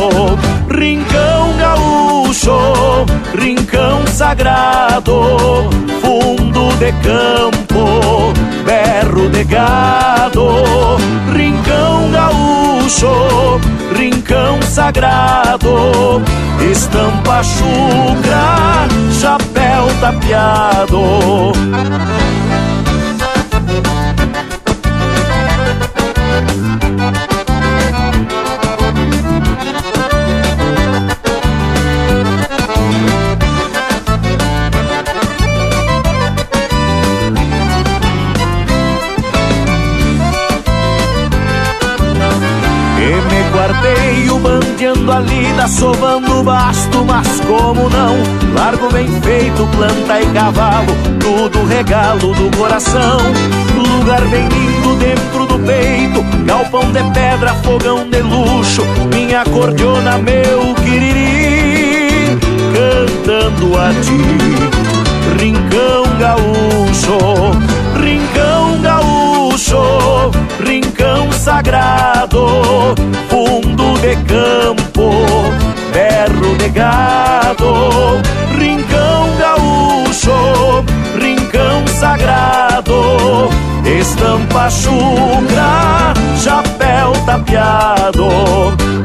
[0.68, 5.70] rincão gaúcho, rincão sagrado,
[6.02, 8.32] fundo de campo,
[8.64, 10.96] berro de gado.
[11.34, 13.60] Rincão gaúcho,
[13.96, 16.22] rincão sagrado,
[16.70, 18.86] estampa chucra,
[19.18, 21.52] chapéu tapeado.
[45.04, 48.16] Bandeando a lida, sovando basto, mas como não?
[48.54, 53.18] Largo bem feito, planta e cavalo, tudo regalo do coração.
[53.76, 58.82] Lugar bem lindo dentro do peito, galpão de pedra, fogão de luxo,
[59.12, 62.38] minha cordiona, meu quiriri,
[62.74, 67.18] cantando a ti, rincão gaúcho,
[68.02, 68.53] rincão
[70.94, 72.94] rincão sagrado,
[73.28, 75.10] fundo de campo,
[75.92, 78.22] berro de gado,
[78.56, 80.84] rincão gaúcho,
[81.20, 83.48] rincão sagrado,
[83.84, 88.28] estampa chucra, chapéu tapeado,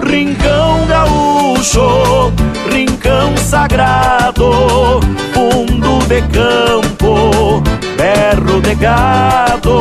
[0.03, 2.31] rincão gaúcho,
[2.71, 4.99] rincão sagrado,
[5.33, 7.38] fundo de campo,
[8.29, 9.79] berro de gado,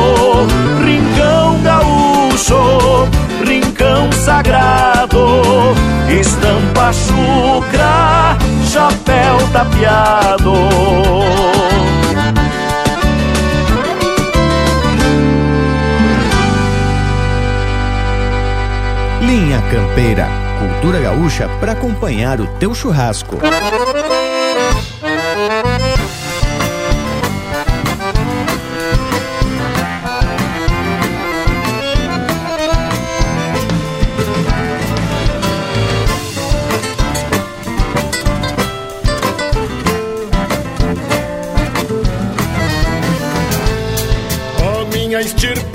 [0.83, 3.07] rincão gaúcho,
[3.45, 5.75] rincão sagrado,
[6.09, 10.53] estampa chucra, chapéu tapeado.
[19.21, 20.27] Linha Campeira,
[20.59, 23.37] cultura gaúcha para acompanhar o teu churrasco.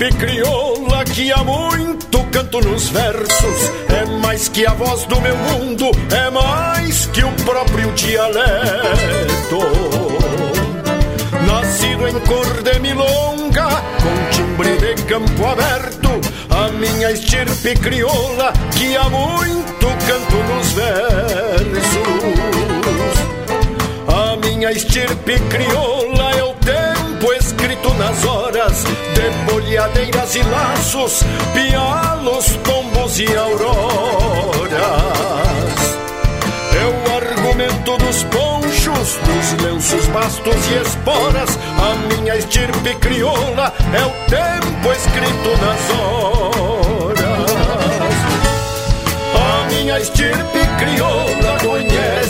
[0.05, 3.71] Estirpe crioula que há muito canto nos versos.
[3.89, 8.45] É mais que a voz do meu mundo, é mais que o próprio dialeto.
[11.47, 13.67] Nascido em cor de milonga,
[14.01, 16.09] com timbre de campo aberto,
[16.49, 21.95] a minha estirpe crioula que há muito canto nos versos.
[24.07, 26.34] A minha estirpe crioula
[27.93, 31.23] nas horas de bolhadeiras e laços,
[31.53, 34.81] pialos, tombos e auroras.
[36.73, 41.57] É o argumento dos ponchos, dos lenços, bastos e esporas.
[41.79, 47.25] A minha estirpe crioula é o tempo escrito nas horas.
[49.35, 51.54] A minha estirpe crioula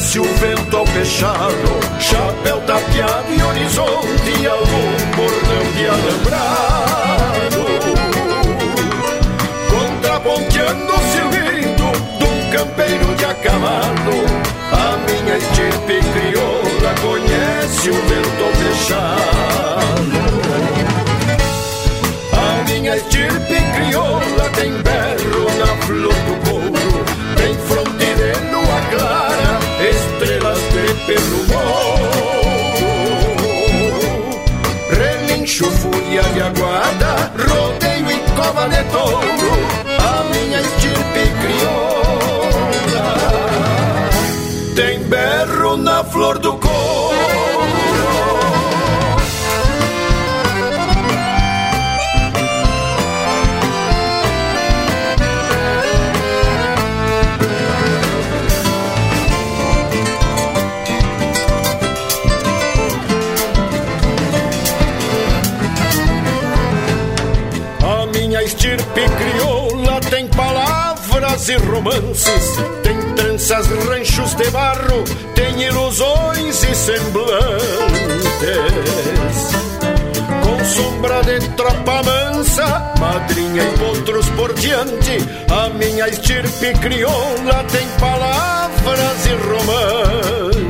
[0.06, 7.66] conhece o vento ao fechado, chapéu tapeado e horizonte algum bordão de alambrado.
[9.70, 14.26] Contraponteando o silbido de um campeiro de a cavalo,
[14.72, 20.26] a minha estirpe crioula conhece o vento ao fechado.
[22.32, 29.25] A minha estirpe crioula tem berro na flor do couro, tem fronte de lua
[38.68, 43.16] a minha estirpe crioula
[44.76, 46.58] tem berro na flor do
[71.50, 75.04] e romances, tem tranças, ranchos de barro,
[75.36, 77.46] tem ilusões e semblantes.
[80.42, 85.18] Com sombra de tropa mansa, madrinha e potros por diante,
[85.52, 90.66] a minha estirpe crioula tem palavras e romances.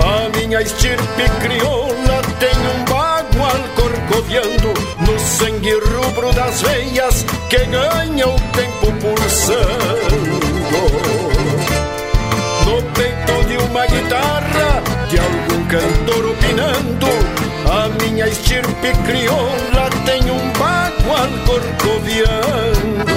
[0.00, 8.28] A minha estirpe crioula tem um bagual corcoviando no sangue rubro das veias que ganha
[8.28, 10.40] o tempo pulsando.
[12.64, 17.08] No peito de uma guitarra, de algum cantor opinando,
[17.68, 23.10] a minha estirpe crioula tem um bagual corcoviando.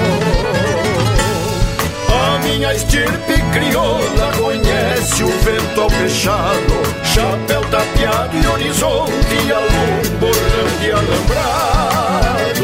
[2.43, 6.73] minha estirpe crioula conhece o vento ao fechado,
[7.03, 12.62] chapéu tapeado e horizonte, algum bordão de alambrado.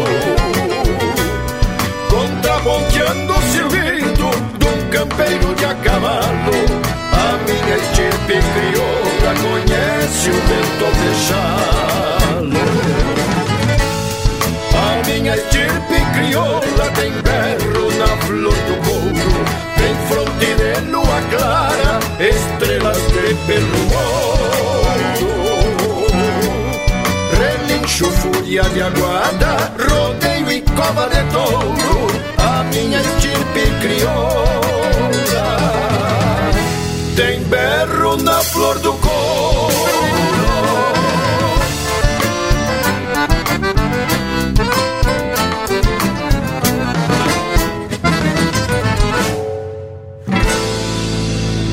[2.99, 6.51] Contraponteando o silbido de um campeiro de a cavalo,
[7.13, 12.59] a minha estirpe crioula conhece o vento fechado.
[14.75, 19.33] A minha estirpe crioula tem berro na flor do couro,
[19.77, 25.29] tem fronte de lua clara, estrelas de pelo ouro.
[27.39, 32.07] Relincho, fúria de aguada, rodeio e cova de touro,
[32.71, 34.49] minha estirpe crioula
[37.19, 39.09] tem berro na flor do couro.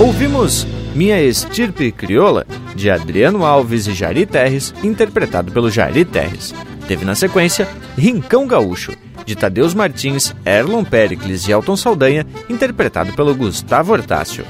[0.00, 0.66] Ouvimos
[0.96, 2.44] Minha Estirpe Crioula,
[2.74, 6.52] de Adriano Alves e Jari Terres, interpretado pelo Jari Terres.
[6.88, 8.92] Teve na sequência Rincão Gaúcho,
[9.26, 14.46] de Tadeus Martins, Erlon Pericles e Elton Saldanha, interpretado pelo Gustavo Hortácio.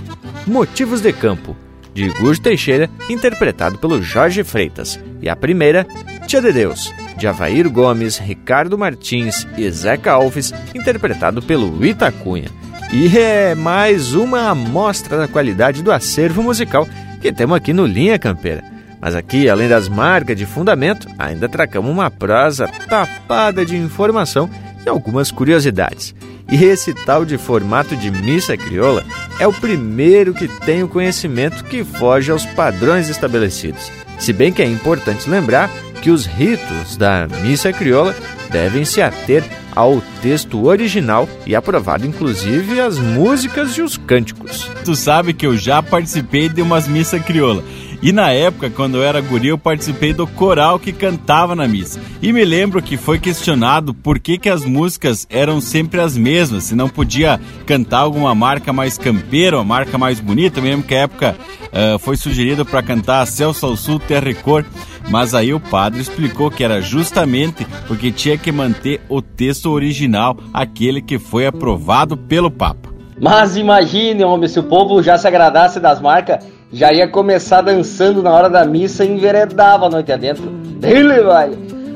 [0.47, 1.57] Motivos de Campo,
[1.93, 5.01] de Gujo Teixeira, interpretado pelo Jorge Freitas.
[5.21, 5.87] E a primeira,
[6.27, 12.51] Tia de Deus, de Avair Gomes, Ricardo Martins e Zeca Alves, interpretado pelo Itacunha.
[12.93, 16.87] E é mais uma amostra da qualidade do acervo musical
[17.21, 18.63] que temos aqui no Linha Campeira.
[19.01, 24.49] Mas aqui, além das marcas de fundamento, ainda tracamos uma prosa tapada de informação
[24.87, 26.15] e algumas curiosidades.
[26.51, 29.05] E esse tal de formato de missa crioula
[29.41, 33.91] é o primeiro que tem o conhecimento que foge aos padrões estabelecidos.
[34.19, 35.69] Se bem que é importante lembrar
[36.01, 38.15] que os ritos da missa crioula
[38.51, 39.43] devem se ater
[39.75, 44.71] ao texto original e aprovado inclusive as músicas e os cânticos.
[44.85, 47.63] Tu sabe que eu já participei de umas missa crioula.
[48.03, 52.01] E na época, quando eu era guri, eu participei do coral que cantava na missa.
[52.21, 56.65] E me lembro que foi questionado por que, que as músicas eram sempre as mesmas,
[56.65, 60.61] se não podia cantar alguma marca mais campeira, uma marca mais bonita.
[60.61, 61.37] Eu lembro que a época
[61.67, 64.65] uh, foi sugerido para cantar Celso ao Sul, Terra e Cor.
[65.09, 70.37] Mas aí o padre explicou que era justamente porque tinha que manter o texto original,
[70.53, 72.91] aquele que foi aprovado pelo Papa.
[73.21, 76.45] Mas imagine, homem, se o povo já se agradasse das marcas,
[76.77, 80.45] já ia começar dançando na hora da missa e enveredava a noite adentro.
[80.79, 81.51] Dele vai!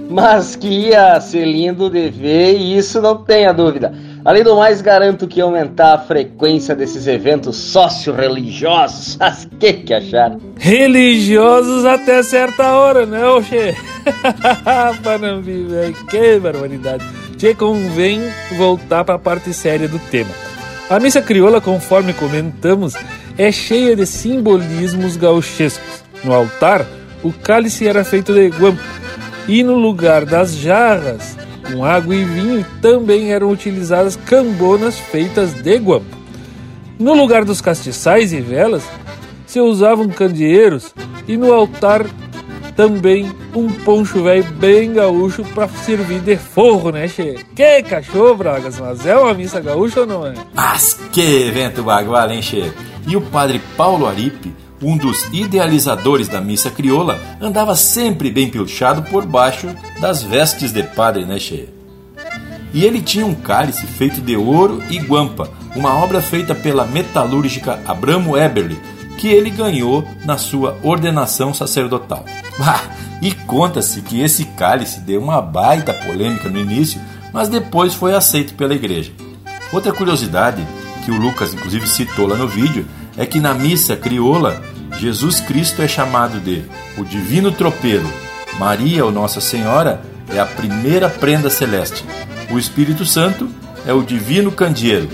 [0.08, 3.92] Mas que ia ser lindo de ver, e isso não tenha dúvida.
[4.24, 9.16] Além do mais, garanto que aumentar a frequência desses eventos sócio-religiosos.
[9.20, 10.40] Mas que que acharam?
[10.56, 13.76] Religiosos até certa hora, né, oxê?
[15.04, 17.04] Panambi, velho, que barbaridade.
[17.36, 18.20] Tchê, convém
[18.56, 20.30] voltar para a parte séria do tema.
[20.88, 22.94] A missa crioula, conforme comentamos,
[23.40, 26.04] é cheia de simbolismos gauchescos.
[26.22, 26.86] No altar,
[27.22, 28.82] o cálice era feito de guampa,
[29.48, 35.78] e no lugar das jarras, com água e vinho, também eram utilizadas cambonas feitas de
[35.78, 36.18] guampa.
[36.98, 38.82] No lugar dos castiçais e velas,
[39.46, 40.94] se usavam candeeiros
[41.26, 42.04] e no altar
[42.76, 47.38] também um poncho velho bem gaúcho para servir de forro, né, che?
[47.56, 50.34] Que cachorro, Bragas, mas é uma missa gaúcha ou não é?
[50.54, 52.70] Mas que evento bagual, hein, che?
[53.10, 59.02] E o padre Paulo Aripe, um dos idealizadores da missa crioula, andava sempre bem pilchado
[59.02, 59.66] por baixo
[59.98, 61.68] das vestes de padre, né, che?
[62.72, 67.80] E ele tinha um cálice feito de ouro e guampa, uma obra feita pela metalúrgica
[67.84, 68.78] Abramo Eberle,
[69.18, 72.24] que ele ganhou na sua ordenação sacerdotal.
[72.62, 72.82] Ah,
[73.22, 77.00] e conta-se que esse cálice deu uma baita polêmica no início,
[77.32, 79.10] mas depois foi aceito pela igreja.
[79.72, 80.62] Outra curiosidade,
[81.04, 82.86] que o Lucas inclusive citou lá no vídeo,
[83.20, 84.62] é que na missa crioula,
[84.98, 86.64] Jesus Cristo é chamado de
[86.96, 88.10] o Divino Tropeiro,
[88.58, 90.00] Maria ou Nossa Senhora
[90.32, 92.02] é a primeira prenda celeste,
[92.50, 93.46] o Espírito Santo
[93.86, 95.06] é o Divino Candeeiro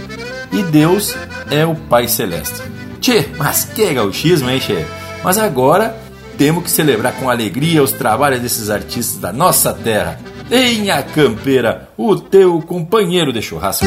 [0.52, 1.16] e Deus
[1.50, 2.62] é o Pai Celeste.
[3.00, 4.84] Tchê, mas que gauchismo, hein, Tchê?
[5.24, 5.96] Mas agora
[6.38, 10.20] temos que celebrar com alegria os trabalhos desses artistas da nossa terra.
[10.48, 13.86] Linha Campeira, o teu companheiro de churrasco.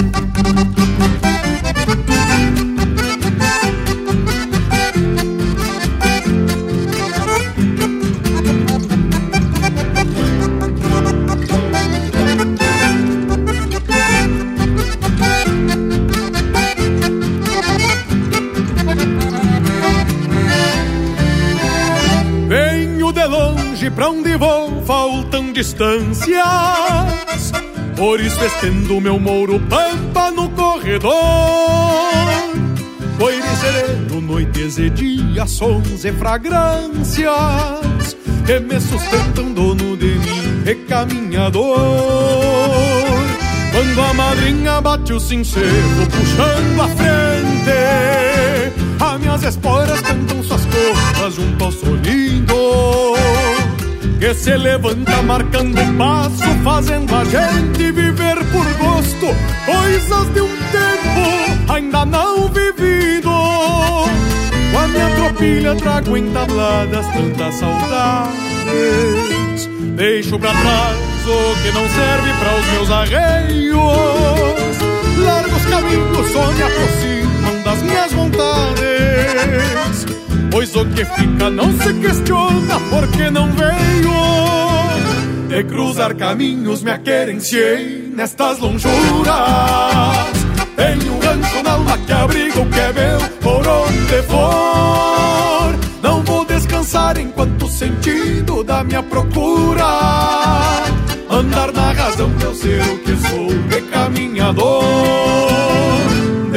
[25.59, 27.51] Distâncias.
[27.97, 31.11] Por isso estendo meu mouro pampa no corredor.
[33.17, 37.27] Coire sereno, noites e dias, sons e fragrâncias
[38.45, 41.75] Que me sustentam dono de mim, recaminhador
[43.73, 47.73] Quando a madrinha bate o sincero, puxando a frente
[49.01, 53.09] As minhas esporas cantam suas copas junto ao solindo
[54.19, 59.27] que se levanta marcando passo, fazendo a gente viver por gosto,
[59.65, 63.29] coisas de um tempo ainda não vivido.
[63.29, 68.39] Com a minha tropilha trago entabladas tantas saudades.
[69.95, 73.79] Deixo pra trás o que não serve para os meus arreios.
[75.23, 77.08] Largos caminhos me aproximam
[80.99, 89.33] que fica não se questiona porque não veio De cruzar caminhos me aquerenciei nestas lonjuras.
[90.75, 95.79] Tenho um rancho na alma que abriga o que é meu por onde for.
[96.01, 99.85] Não vou descansar enquanto o sentido da minha procura.
[101.29, 105.48] Andar na razão de eu ser o que sou, recaminhador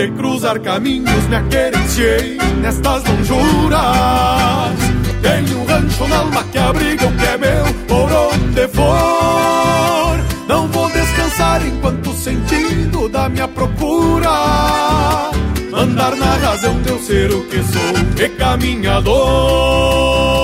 [0.03, 4.72] de cruzar caminhos me aquerenciei nestas lonjuras.
[5.22, 10.18] Tenho um rancho na alma que abriga o que é meu por onde for.
[10.48, 15.30] Não vou descansar enquanto o sentido da minha procura.
[15.72, 20.41] Andar na razão de eu ser o que sou, recaminhador.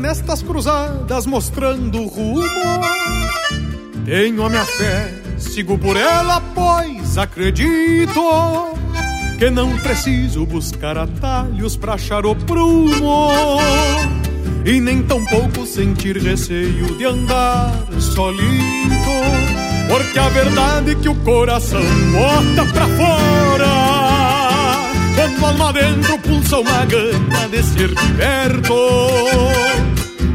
[0.00, 2.42] Nestas cruzadas mostrando o rumo.
[4.04, 8.20] Tenho a minha fé, sigo por ela, pois acredito
[9.38, 13.28] que não preciso buscar atalhos pra achar o prumo.
[14.64, 18.42] E nem tampouco sentir receio de andar solito.
[19.88, 21.82] Porque a verdade é que o coração
[22.12, 24.12] bota pra fora
[25.14, 28.74] quando alma dentro pulsa uma gana de ser liberto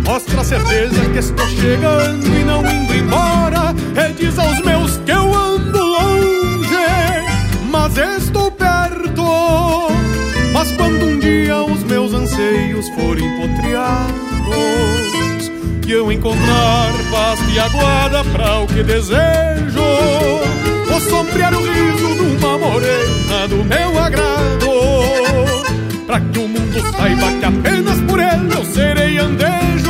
[0.07, 3.75] Mostra a certeza que estou chegando e não indo embora.
[3.97, 6.77] E diz aos meus que eu ando longe,
[7.69, 9.25] mas estou perto.
[10.53, 14.07] Mas quando um dia os meus anseios forem potreados
[15.85, 19.83] E eu encontrar paz e aguarda para o que desejo
[20.87, 24.71] Vou sombrear o riso de uma morena do meu agrado.
[26.07, 29.86] Pra que o mundo saiba que apenas por ele eu serei andejo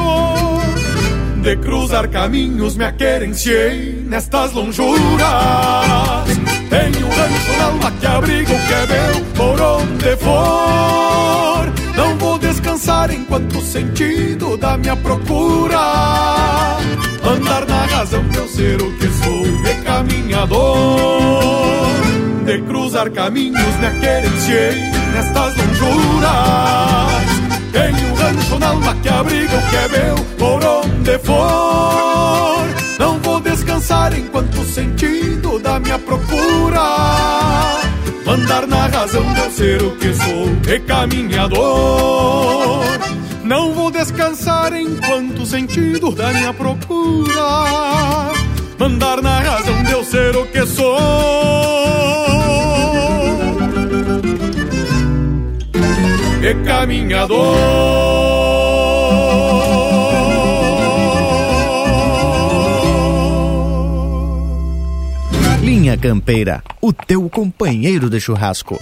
[1.47, 6.27] De cruzar caminhos me aquerenciei nestas lonjuras.
[6.69, 11.71] Tenho um na alma que abriga o que é meu por onde for.
[11.95, 16.75] Não vou descansar enquanto o sentido da minha procura.
[17.23, 21.93] Andar na razão de eu ser o que sou, recaminhador
[22.45, 27.46] De cruzar caminhos me aquerenciei nestas lonjuras
[28.59, 32.65] Na alma que abriga o que é meu por onde for.
[32.99, 36.81] Não vou descansar enquanto o sentido da minha procura.
[38.27, 42.83] Andar na razão de eu ser o que sou, recaminhador.
[43.45, 48.33] Não vou descansar enquanto o sentido da minha procura.
[48.77, 50.97] Mandar na razão de eu ser o que sou.
[56.41, 56.53] E
[65.97, 68.79] Campeira, o teu companheiro de churrasco.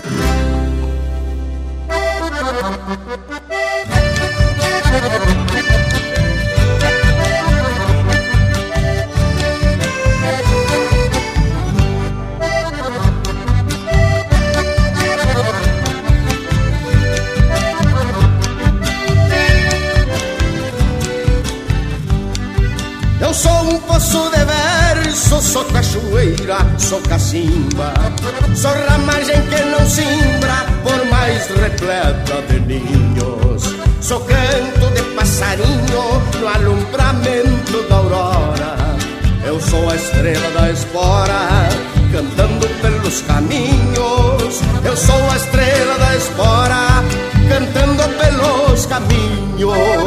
[49.58, 50.05] Caminhos.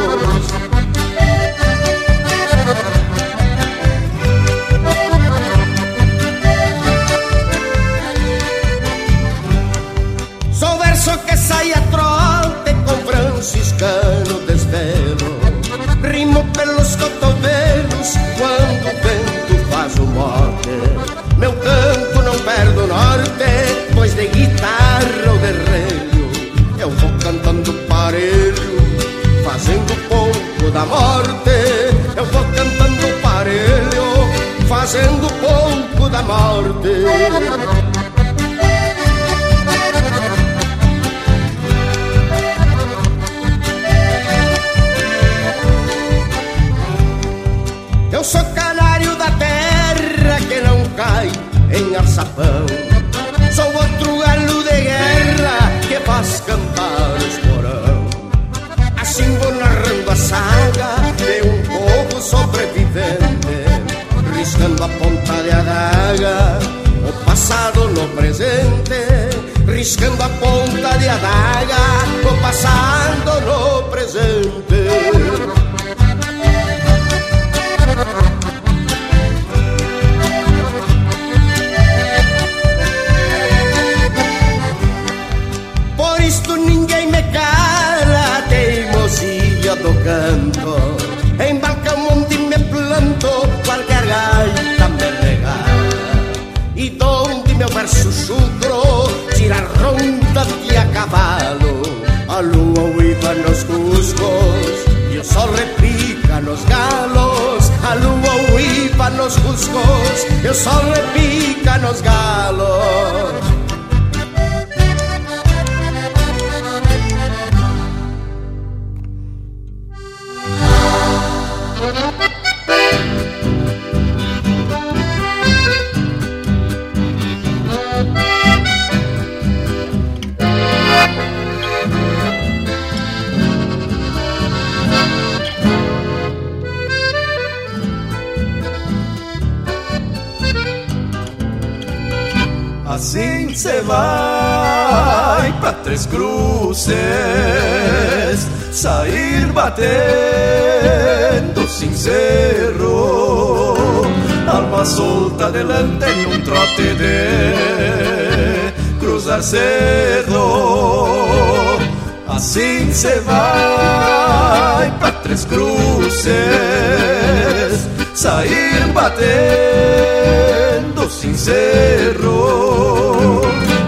[169.39, 172.33] Batendo sincero,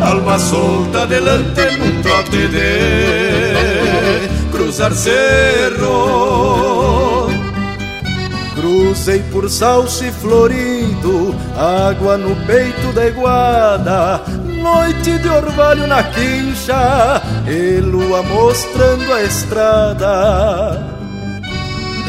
[0.00, 5.98] alma solta delante num trote de cruzar cerro.
[8.54, 14.20] Cruzei por salse florido, água no peito da iguada,
[14.62, 20.99] noite de orvalho na quincha, e lua mostrando a estrada.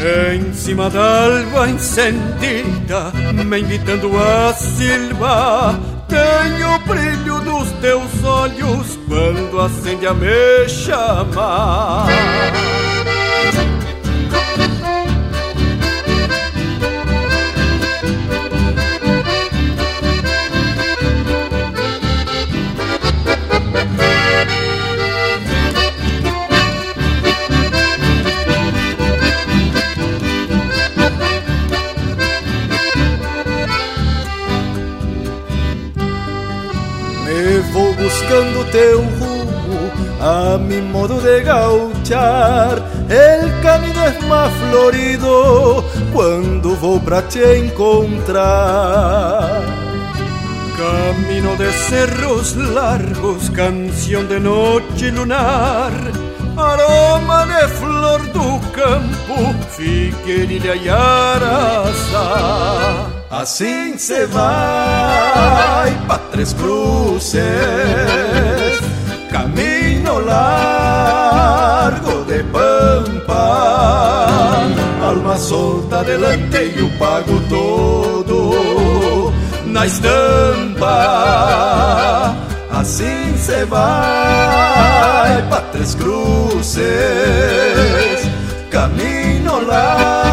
[0.04, 3.12] Em cima da alva encendida,
[3.44, 5.78] me invitando a silva,
[6.08, 12.08] tenho o brilho dos teus olhos quando acende a me chamar.
[38.12, 39.90] Buscando teu rumo
[40.20, 42.82] a mi modo de gauchar.
[43.08, 45.82] El camino es más florido
[46.12, 48.42] cuando vou pra te encontrar.
[50.76, 55.92] Camino de cerros largos, canción de noche lunar,
[56.56, 62.32] Aroma de flor do campo, figueirilha e araçá.
[63.30, 65.92] Assim cê vai
[66.32, 67.44] Três Cruzes,
[69.30, 74.66] caminho largo de pampa,
[75.04, 79.30] alma solta delante e o pago todo
[79.66, 80.88] na estampa.
[82.70, 86.80] Assim cê vai pra Três Cruzes,
[88.70, 90.31] caminho largo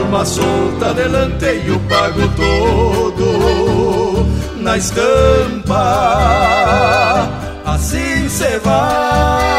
[0.00, 4.26] alma solta delanteio pago todo
[4.56, 5.76] na estampa.
[7.64, 9.50] Assim cê vai.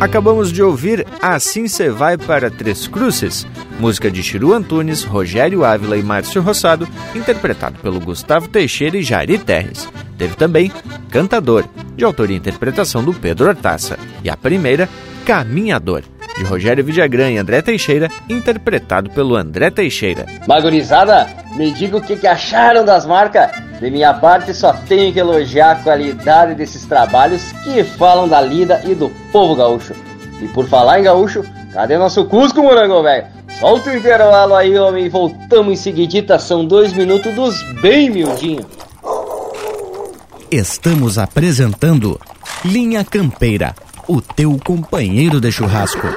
[0.00, 3.44] Acabamos de ouvir Assim Cê Vai para Três Cruzes,
[3.80, 9.38] música de Chiru Antunes, Rogério Ávila e Márcio Rossado, interpretado pelo Gustavo Teixeira e Jari
[9.38, 9.88] Terres.
[10.16, 10.70] Teve também
[11.10, 11.64] Cantador,
[11.96, 14.88] de autoria e interpretação do Pedro Hortaça, e a primeira,
[15.26, 16.04] Caminhador,
[16.38, 20.24] de Rogério Vidagrã e André Teixeira, interpretado pelo André Teixeira.
[20.46, 23.50] Magurizada, me diga o que, que acharam das marcas.
[23.80, 28.80] De minha parte, só tenho que elogiar a qualidade desses trabalhos que falam da lida
[28.86, 29.94] e do povo gaúcho.
[30.40, 33.26] E por falar em gaúcho, cadê nosso Cusco, morango velho?
[33.58, 36.38] Solta o intervalo aí, homem, e voltamos em seguidita.
[36.38, 38.66] São dois minutos dos bem miudinhos.
[40.50, 42.18] Estamos apresentando
[42.64, 43.74] Linha Campeira,
[44.08, 46.08] o teu companheiro de churrasco.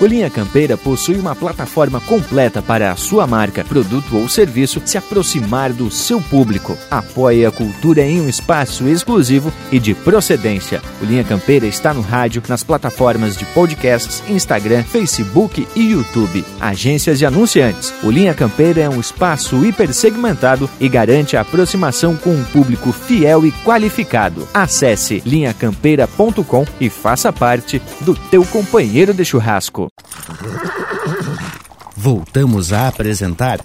[0.00, 4.96] O Linha Campeira possui uma plataforma completa para a sua marca, produto ou serviço se
[4.96, 6.78] aproximar do seu público.
[6.88, 10.80] Apoie a cultura em um espaço exclusivo e de procedência.
[11.02, 16.44] O Linha Campeira está no rádio, nas plataformas de podcasts, Instagram, Facebook e YouTube.
[16.60, 17.92] Agências e anunciantes.
[18.04, 23.44] O Linha Campeira é um espaço hipersegmentado e garante a aproximação com um público fiel
[23.44, 24.46] e qualificado.
[24.54, 29.87] Acesse linhacampeira.com e faça parte do teu companheiro de churrasco.
[31.96, 33.60] Voltamos a apresentar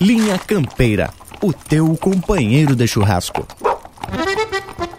[0.00, 1.10] Linha Campeira,
[1.42, 3.46] o teu companheiro de churrasco.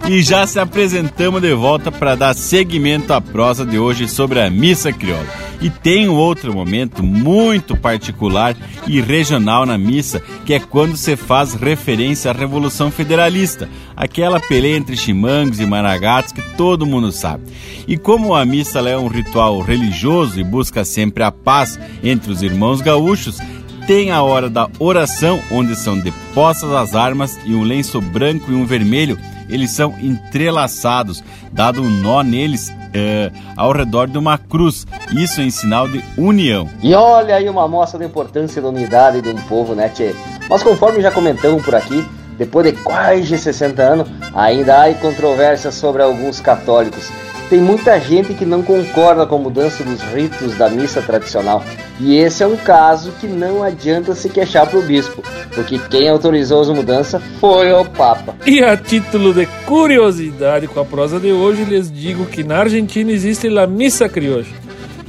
[0.08, 4.50] E já se apresentamos de volta para dar seguimento à prosa de hoje sobre a
[4.50, 5.45] missa crioula.
[5.62, 8.56] E tem um outro momento muito particular
[8.88, 14.78] e regional na missa, que é quando se faz referência à Revolução Federalista, aquela peleia
[14.78, 17.44] entre chimangos e maragatos que todo mundo sabe.
[17.88, 22.42] E como a missa é um ritual religioso e busca sempre a paz entre os
[22.42, 23.40] irmãos gaúchos,
[23.88, 28.56] tem a hora da oração, onde são depostas as armas e um lenço branco e
[28.56, 29.18] um vermelho
[29.50, 34.86] eles são entrelaçados, dado um nó neles é, ao redor de uma cruz.
[35.12, 36.70] Isso em sinal de união.
[36.82, 40.16] E olha aí uma amostra da importância da unidade de um povo, né, Tchê?
[40.50, 42.06] Mas conforme já comentamos por aqui,
[42.38, 47.10] depois de quase 60 anos, ainda há controvérsias sobre alguns católicos.
[47.50, 51.64] Tem muita gente que não concorda com a mudança dos ritos da missa tradicional.
[52.00, 55.24] E esse é um caso que não adianta se queixar pro bispo,
[55.54, 58.36] porque quem autorizou as mudanças foi o Papa.
[58.46, 63.12] E a título de curiosidade com a prosa de hoje, lhes digo que na Argentina
[63.12, 64.46] existe a Missa Criolla,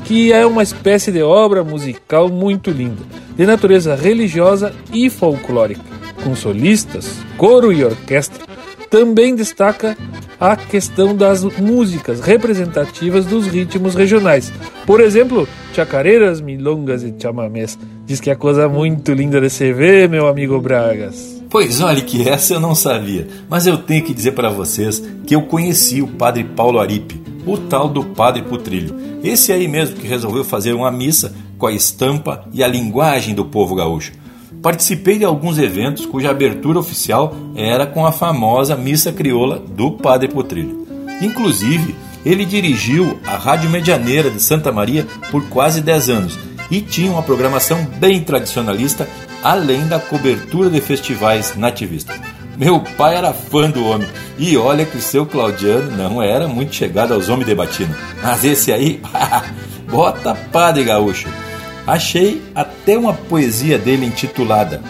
[0.05, 3.03] que é uma espécie de obra musical muito linda,
[3.35, 5.83] de natureza religiosa e folclórica,
[6.23, 8.56] com solistas, coro e orquestra.
[8.91, 9.97] Também destaca
[10.39, 14.53] a questão das músicas representativas dos ritmos regionais.
[14.87, 17.79] Por exemplo, chacareiras, milongas e chamamés.
[18.05, 21.43] Diz que é coisa muito linda de se ver, meu amigo Bragas.
[21.49, 25.35] Pois olha que essa eu não sabia, mas eu tenho que dizer para vocês que
[25.35, 28.95] eu conheci o padre Paulo Aripe, o tal do padre Putrilho.
[29.23, 33.45] Esse aí mesmo que resolveu fazer uma missa com a estampa e a linguagem do
[33.45, 34.13] povo gaúcho.
[34.63, 40.29] Participei de alguns eventos cuja abertura oficial era com a famosa Missa Crioula do Padre
[40.29, 40.87] Potrilho.
[41.21, 41.95] Inclusive,
[42.25, 46.39] ele dirigiu a Rádio Medianeira de Santa Maria por quase 10 anos
[46.71, 49.09] e tinha uma programação bem tradicionalista,
[49.43, 52.19] além da cobertura de festivais nativistas.
[52.57, 56.75] Meu pai era fã do homem e olha que o seu Claudiano não era muito
[56.75, 57.95] chegado aos homens de batina.
[58.23, 59.01] Mas esse aí,
[59.89, 61.29] bota padre gaúcho.
[61.87, 64.83] Achei até uma poesia dele intitulada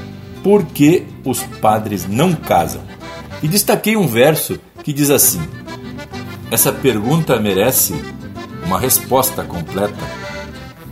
[0.43, 2.83] Por que os padres não casam?
[3.43, 5.43] E destaquei um verso que diz assim:
[6.51, 7.95] Essa pergunta merece
[8.65, 10.05] uma resposta completa.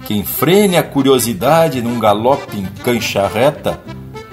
[0.07, 3.81] Quem frene a curiosidade num galope em cancha reta,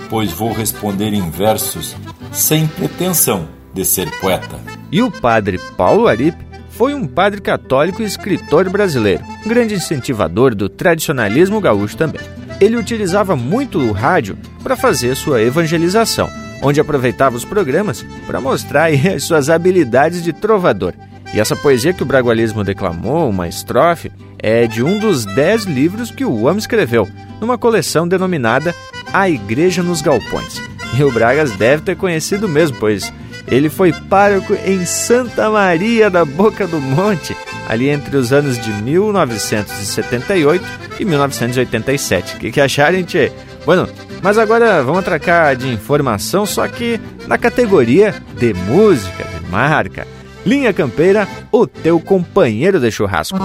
[0.10, 1.96] pois vou responder em versos
[2.32, 4.60] sem pretensão de ser poeta.
[4.92, 6.51] E o padre Paulo Aripe
[6.82, 12.22] foi um padre católico e escritor brasileiro, grande incentivador do tradicionalismo gaúcho também.
[12.60, 16.28] Ele utilizava muito o rádio para fazer sua evangelização,
[16.60, 20.96] onde aproveitava os programas para mostrar as suas habilidades de trovador.
[21.32, 26.10] E essa poesia que o Bragualismo declamou, uma estrofe, é de um dos dez livros
[26.10, 27.08] que o homem escreveu,
[27.40, 28.74] numa coleção denominada
[29.14, 30.60] A Igreja nos Galpões.
[30.98, 33.12] E o Bragas deve ter conhecido mesmo, pois
[33.48, 37.36] ele foi pároco em Santa Maria da Boca do Monte,
[37.68, 40.64] ali entre os anos de 1978
[41.00, 42.36] e 1987.
[42.36, 43.32] O que, que acharam, gente?
[43.66, 43.88] Bueno,
[44.22, 50.08] mas agora vamos atracar de informação, só que na categoria de música, de marca.
[50.46, 53.38] Linha Campeira, o teu companheiro de churrasco.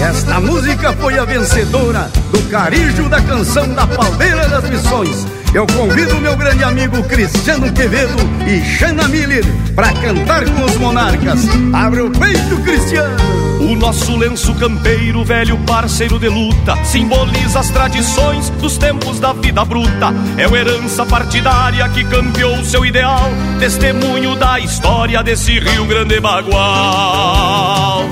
[0.00, 5.26] Esta música foi a vencedora do Carijo da Canção da Palmeira das Missões.
[5.52, 9.44] Eu convido meu grande amigo Cristiano Quevedo e Xana Miller
[9.74, 11.40] para cantar com os monarcas.
[11.72, 13.16] Abre o peito, Cristiano!
[13.60, 19.64] O nosso lenço campeiro, velho parceiro de luta, simboliza as tradições dos tempos da vida
[19.64, 20.14] bruta.
[20.38, 23.28] É o herança partidária que campeou seu ideal,
[23.58, 28.08] testemunho da história desse Rio Grande Bagual.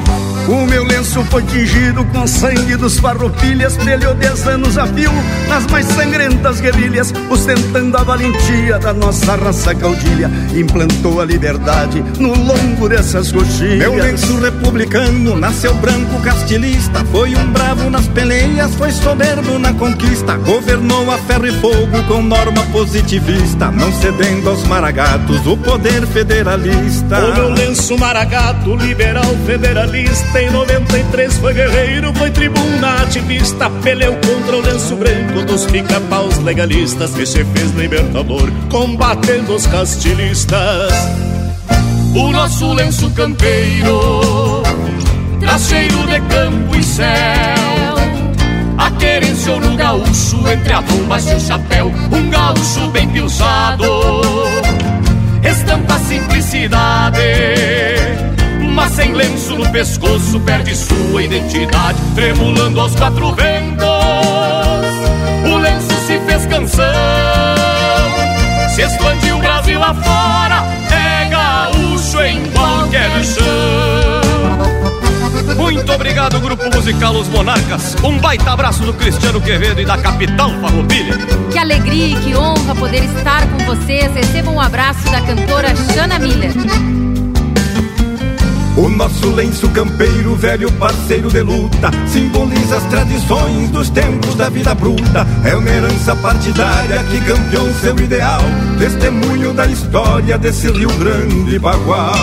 [0.49, 5.13] O meu lenço foi tingido com sangue dos farroupilhas Brilhou dez anos a fio
[5.47, 12.35] nas mais sangrentas guerrilhas Ostentando a valentia da nossa raça caudilha Implantou a liberdade no
[12.35, 13.79] longo dessas coxilhas.
[13.79, 20.35] Meu lenço republicano nasceu branco castilista Foi um bravo nas peleias, foi soberbo na conquista
[20.39, 27.19] Governou a ferro e fogo com norma positivista Não cedendo aos maragatos o poder federalista.
[27.19, 34.57] O meu lenço maragato, liberal federalista em 93 foi guerreiro, foi tribuna ativista Peleu contra
[34.57, 40.93] o lenço branco dos pica-paus legalistas Que se fez libertador, combatendo os castilistas.
[42.15, 44.63] O nosso lenço campeiro
[45.41, 47.97] Traz cheiro de campo e céu
[48.77, 53.85] A querência no gaúcho Entre a bomba e o chapéu Um gaúcho bem pilchado
[55.43, 58.28] Estampa simplicidade
[58.79, 63.85] mas sem lenço no pescoço perde sua identidade, tremulando aos quatro ventos.
[65.53, 66.85] O lenço se fez canção,
[68.73, 70.63] se expandiu o Brasil afora,
[70.93, 73.47] é gaúcho em qualquer chão.
[75.57, 77.97] Muito obrigado, grupo musical Os Monarcas.
[78.05, 81.15] Um baita abraço do Cristiano Quevedo e da capital Farroupilha.
[81.51, 84.15] Que alegria e que honra poder estar com vocês.
[84.15, 86.53] Recebam um abraço da cantora Shana Miller.
[88.79, 94.73] O nosso lenço campeiro, velho parceiro de luta, simboliza as tradições dos tempos da vida
[94.73, 95.27] bruta.
[95.45, 98.41] É uma herança partidária que campeou seu ideal,
[98.79, 102.15] testemunho da história desse Rio Grande Bagual.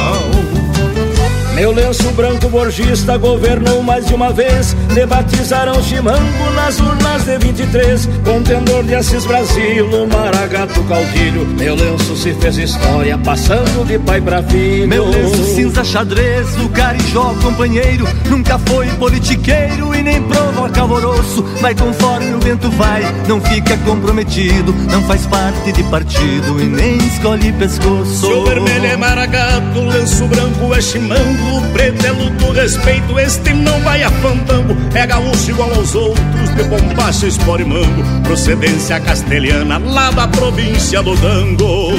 [1.55, 4.73] Meu lenço branco borgista governou mais de uma vez.
[4.93, 12.15] Debatizaram Chimango nas urnas de 23 Contendor de Assis Brasil, no Maragato Caudilho Meu lenço
[12.17, 14.85] se fez história, passando de pai pra filho.
[14.85, 18.05] Meu lenço cinza xadrez, o carijó companheiro.
[18.29, 21.41] Nunca foi politiqueiro e nem provoca alvoroço.
[21.61, 24.73] Vai conforme o vento vai, não fica comprometido.
[24.91, 28.27] Não faz parte de partido e nem escolhe pescoço.
[28.27, 33.19] Se o vermelho é Maragato, o lenço branco é Chimango o preto é luto, respeito,
[33.19, 34.75] este não vai a fandango.
[34.93, 38.03] É gaúcho igual aos outros, de bombacha, espora e mango.
[38.23, 41.93] Procedência castelhana, lá da província do Dango.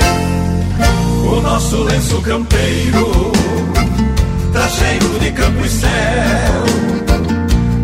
[1.25, 3.33] O nosso lenço campeiro
[4.53, 5.91] Tá cheio de campo e céu.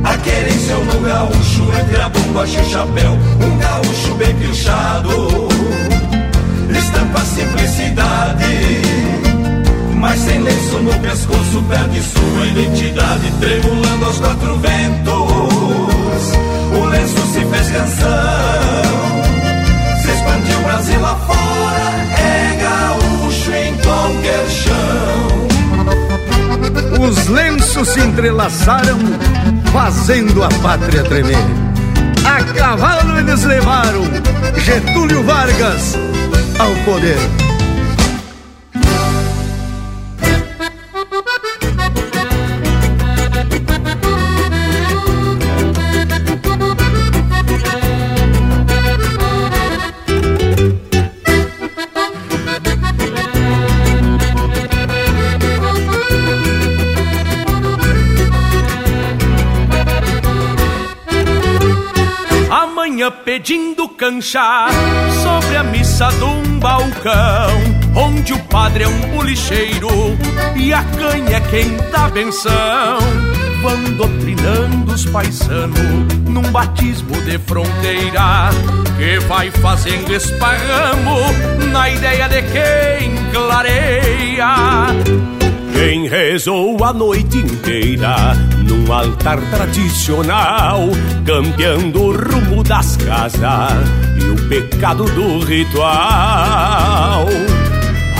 [0.04, 3.12] A querência no gaúcho, entre a bombacha e o chapéu.
[3.12, 5.48] Um gaúcho bem pilchado
[6.70, 9.21] Estampa a simplicidade
[10.02, 15.12] mas sem lenço no pescoço perde sua identidade, tremulando aos quatro ventos.
[16.76, 18.10] O lenço se fez canção,
[20.02, 25.48] se expandiu Brasil afora, é gaúcho em qualquer chão.
[27.08, 28.98] Os lenços se entrelaçaram,
[29.72, 31.36] fazendo a pátria tremer.
[32.24, 34.02] A cavalo eles levaram
[34.56, 35.96] Getúlio Vargas
[36.58, 37.51] ao poder.
[63.32, 64.66] Pedindo cancha
[65.22, 67.48] sobre a missa de um balcão,
[67.96, 69.88] onde o padre é um bolicheiro
[70.54, 72.98] e a canha é quem dá benção.
[73.62, 75.78] Vão doutrinando os paisanos
[76.28, 78.50] num batismo de fronteira
[78.98, 81.20] que vai fazendo esparramo
[81.72, 85.41] na ideia de quem clareia.
[85.84, 88.34] Quem rezou a noite inteira
[88.68, 90.78] num altar tradicional,
[91.26, 93.42] cambiando o rumo das casas
[94.16, 97.26] e o pecado do ritual.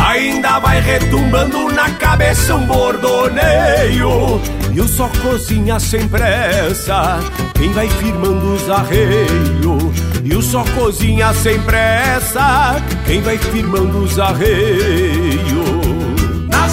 [0.08, 4.42] Ainda vai retumbando na cabeça um bordoneio
[4.74, 7.20] E o só cozinha sem pressa
[7.54, 9.94] Quem vai firmando os arreios
[10.24, 12.76] E o só cozinha sem pressa
[13.06, 15.51] Quem vai firmando os arreios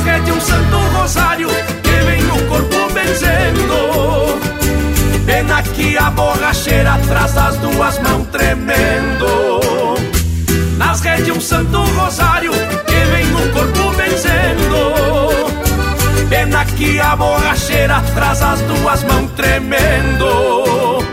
[0.09, 1.49] rede um santo rosário
[1.83, 4.39] que vem no corpo benzendo.
[5.25, 9.59] Pena que a borracheira atrás das duas mãos tremendo.
[10.77, 12.51] Nas redes um santo rosário
[12.87, 14.81] que vem no corpo benzendo.
[16.29, 21.03] Pena que a borracheira atrás as duas mãos tremendo.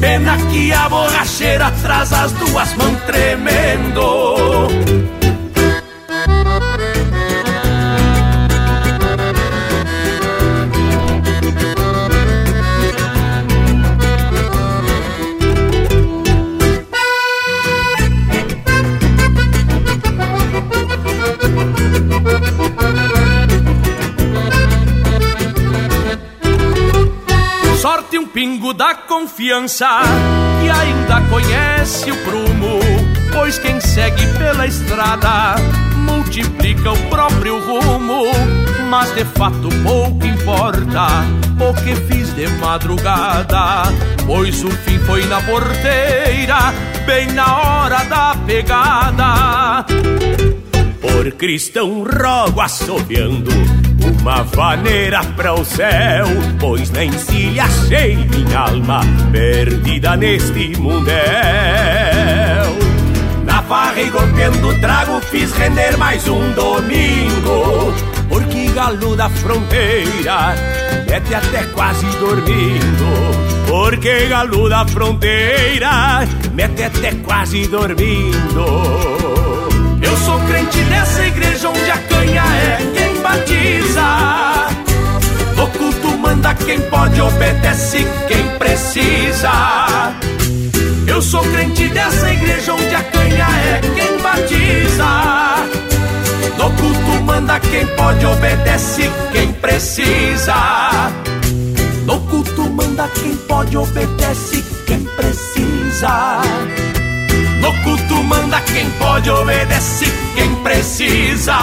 [0.00, 4.68] Pena que a borracheira atrás as duas mãos tremendo.
[28.38, 29.88] Pingo da confiança
[30.62, 32.78] que ainda conhece o prumo,
[33.32, 35.56] pois quem segue pela estrada
[35.96, 38.26] multiplica o próprio rumo.
[38.88, 41.08] Mas de fato pouco importa
[41.58, 43.92] o que fiz de madrugada,
[44.24, 46.72] pois o fim foi na porteira,
[47.06, 49.84] bem na hora da pegada.
[51.00, 53.50] Por cristão rogo assobiando
[54.28, 56.26] uma vaneira para o céu,
[56.60, 59.00] pois na encilha achei minha alma
[59.32, 61.16] perdida neste mundel.
[63.46, 67.94] Na farra e golpeando trago fiz render mais um domingo,
[68.28, 70.54] porque galo da fronteira
[71.08, 73.66] mete até quase dormindo.
[73.66, 78.66] Porque galo da fronteira mete até quase dormindo.
[80.02, 82.97] Eu sou crente nessa igreja onde a canha é
[83.28, 84.68] batiza.
[85.62, 90.14] O culto manda quem pode, obedece quem precisa.
[91.06, 95.66] Eu sou crente dessa igreja onde a canha é quem batiza.
[96.56, 100.54] No culto manda quem pode, obedece quem precisa.
[102.06, 106.40] No culto manda quem pode, obedece quem precisa.
[107.60, 111.56] No culto manda quem pode, obedece quem precisa.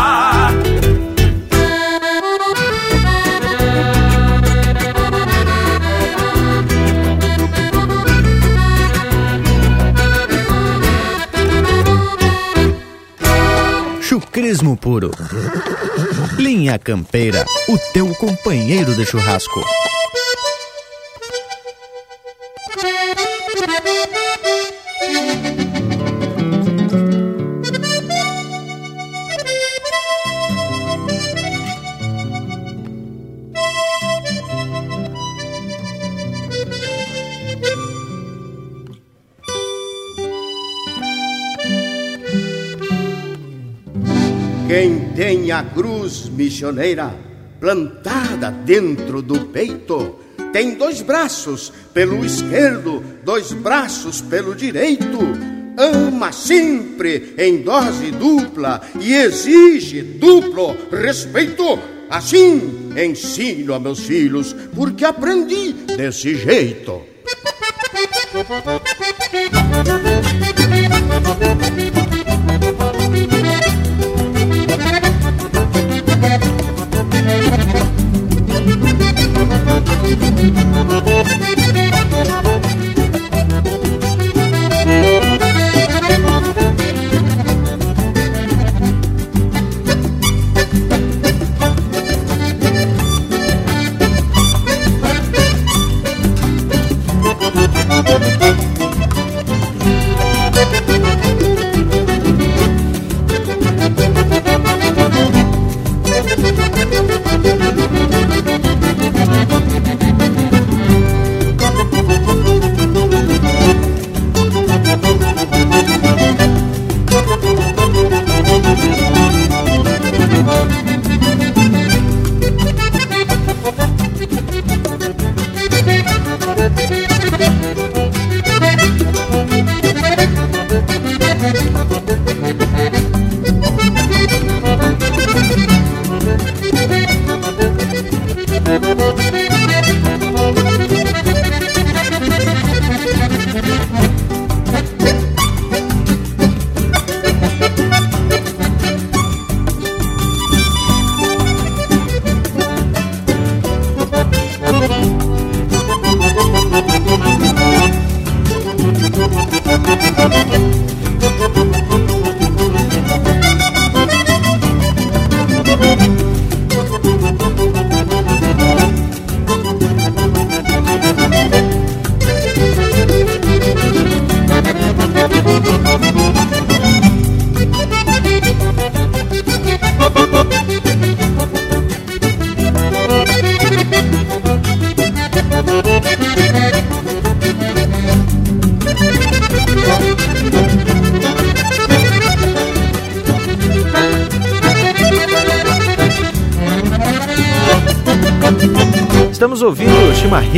[14.07, 15.10] Chucrismo puro.
[16.38, 19.60] Linha Campeira, o teu companheiro de churrasco.
[45.46, 47.14] tem a cruz missioneira
[47.60, 50.16] plantada dentro do peito.
[50.52, 55.20] Tem dois braços pelo esquerdo, dois braços pelo direito.
[55.78, 61.78] Ama sempre em dose dupla e exige duplo respeito.
[62.10, 67.04] Assim ensino a meus filhos, porque aprendi desse jeito.
[71.78, 72.06] Música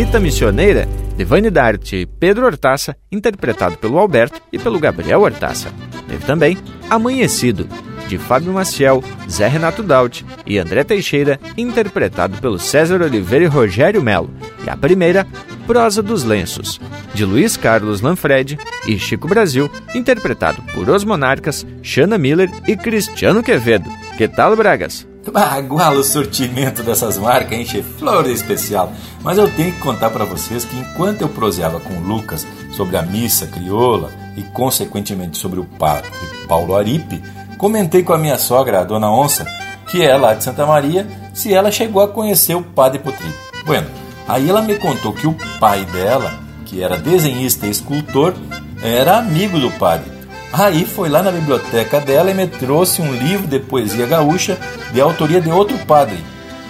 [0.07, 5.69] Chimarrita Missioneira, de Vanidarte e Pedro Hortaça, interpretado pelo Alberto e pelo Gabriel Hortaça.
[6.07, 6.57] Teve também
[6.89, 7.67] Amanhecido,
[8.07, 14.01] de Fábio Maciel, Zé Renato Daut e André Teixeira, interpretado pelo César Oliveira e Rogério
[14.01, 14.29] Melo.
[14.65, 15.27] E a primeira,
[15.65, 16.79] Prosa dos Lenços,
[17.13, 18.57] de Luiz Carlos Lanfred
[18.87, 23.89] e Chico Brasil, interpretado por Os Monarcas, Shana Miller e Cristiano Quevedo.
[24.17, 25.05] Que tal, Bragas?
[25.31, 28.93] Baguala o sortimento dessas marcas, enche flor especial.
[29.27, 33.01] Mas eu tenho que contar para vocês que enquanto eu proseava com Lucas sobre a
[33.01, 36.09] missa crioula e consequentemente sobre o padre
[36.47, 37.21] Paulo Aripe,
[37.57, 39.45] comentei com a minha sogra, a dona Onça,
[39.91, 43.27] que é lá de Santa Maria, se ela chegou a conhecer o padre Potri.
[43.65, 43.89] Bueno,
[44.25, 48.33] aí ela me contou que o pai dela, que era desenhista e escultor,
[48.81, 50.09] era amigo do padre
[50.53, 54.57] Aí foi lá na biblioteca dela e me trouxe um livro de poesia gaúcha
[54.93, 56.17] de autoria de outro padre,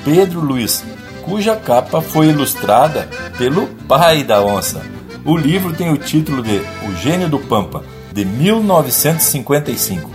[0.03, 0.84] Pedro Luiz,
[1.27, 4.81] cuja capa foi ilustrada pelo pai da onça.
[5.25, 7.83] O livro tem o título de O Gênio do Pampa,
[8.13, 10.09] de 1955.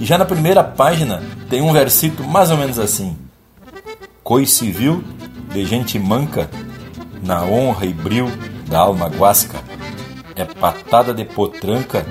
[0.00, 3.16] E já na primeira página tem um versículo mais ou menos assim:
[4.24, 5.04] Coi civil
[5.52, 6.50] de gente manca,
[7.22, 8.28] na honra e bril
[8.68, 9.58] da alma guasca,
[10.34, 12.04] é patada de potranca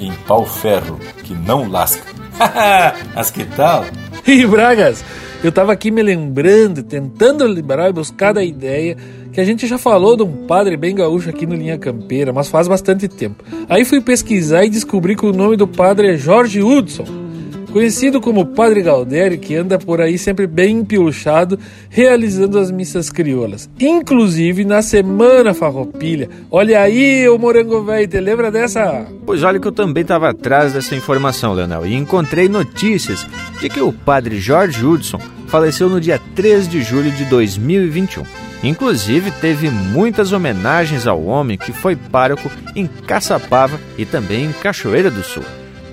[0.00, 2.02] em pau-ferro que não lasca.
[3.14, 3.84] Mas que tal?
[4.26, 5.04] E Bragas,
[5.42, 8.96] eu tava aqui me lembrando, tentando lembrar e buscar a ideia
[9.32, 12.48] que a gente já falou de um padre bem gaúcho aqui no Linha Campeira, mas
[12.48, 13.42] faz bastante tempo.
[13.68, 17.29] Aí fui pesquisar e descobri que o nome do padre é Jorge Hudson
[17.70, 23.70] conhecido como Padre Galdério, que anda por aí sempre bem empilchado, realizando as missas crioulas.
[23.80, 26.28] Inclusive na Semana Farroupilha.
[26.50, 29.06] Olha aí, o Morango Velho, te lembra dessa?
[29.24, 33.26] Pois olha que eu também estava atrás dessa informação, Leonel, e encontrei notícias
[33.60, 38.24] de que o Padre Jorge Hudson faleceu no dia 3 de julho de 2021.
[38.62, 45.10] Inclusive, teve muitas homenagens ao homem que foi pároco em Caçapava e também em Cachoeira
[45.10, 45.42] do Sul.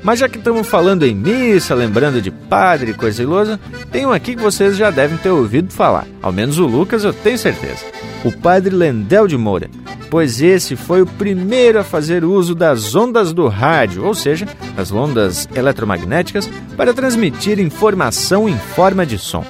[0.03, 3.60] Mas já que estamos falando em missa, lembrando de padre e coisa ilosa,
[3.91, 6.07] tem um aqui que vocês já devem ter ouvido falar.
[6.22, 7.86] Ao menos o Lucas eu tenho certeza.
[8.24, 9.69] O padre Lendel de Moura.
[10.10, 14.91] Pois esse foi o primeiro a fazer uso das ondas do rádio, ou seja, das
[14.91, 19.44] ondas eletromagnéticas, para transmitir informação em forma de som.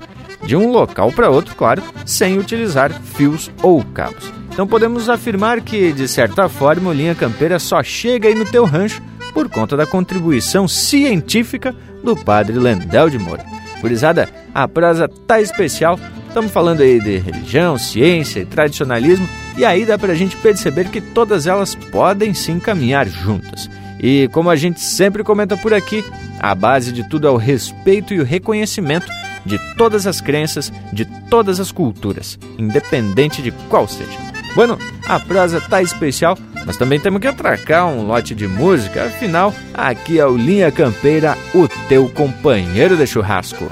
[0.43, 4.31] De um local para outro, claro, sem utilizar fios ou cabos.
[4.51, 8.65] Então podemos afirmar que, de certa forma, o Linha Campeira só chega aí no teu
[8.65, 9.01] rancho
[9.37, 13.45] por conta da contribuição científica do padre Lendel de Moura.
[13.79, 15.99] Gurizada, a prosa tá especial.
[16.27, 20.99] Estamos falando aí de religião, ciência e tradicionalismo, e aí dá pra gente perceber que
[20.99, 23.69] todas elas podem se encaminhar juntas.
[24.01, 26.03] E como a gente sempre comenta por aqui,
[26.39, 29.05] a base de tudo é o respeito e o reconhecimento
[29.45, 34.36] de todas as crenças, de todas as culturas, independente de qual seja.
[34.57, 34.75] Bueno,
[35.07, 36.35] a prosa tá especial,
[36.65, 41.37] mas também temos que atracar um lote de música, afinal, aqui é o Linha Campeira,
[41.53, 43.71] o teu companheiro de churrasco.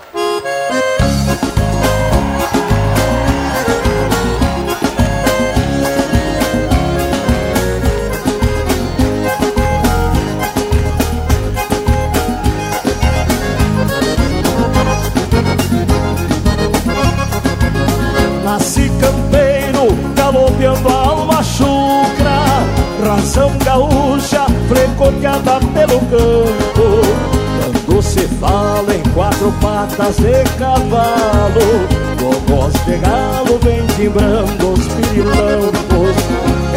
[29.46, 31.88] Quatro patas de cavalo.
[32.20, 36.16] Com voz de galo vem timbrando os pirilampos.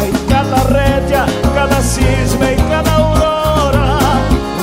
[0.03, 3.99] Em cada rédea, cada cisma, em cada aurora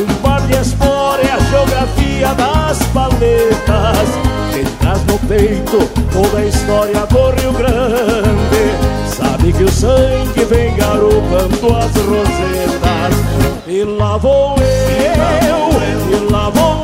[0.01, 4.09] Um par de espora a geografia das paletas
[4.53, 10.75] Quem traz no peito toda a história do Rio Grande Sabe que o sangue vem
[10.77, 13.17] garopando as rosetas.
[13.67, 16.76] E lá vou eu, e lá vou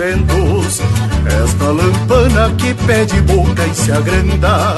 [0.00, 4.76] Esta lampana que pede boca e se agranda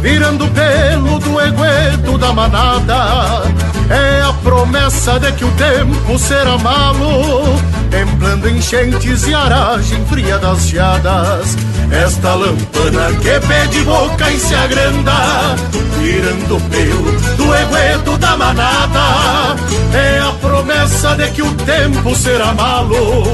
[0.00, 3.42] Virando pelo do egueto da manada.
[3.90, 7.58] É a promessa de que o tempo será malo
[7.90, 11.56] Templando enchentes e aragem fria das geadas
[11.92, 15.12] Esta lampana que pede boca e se agranda
[16.00, 19.56] Virando pelo do egueto da manada.
[19.94, 23.24] É a promessa de que o tempo será malo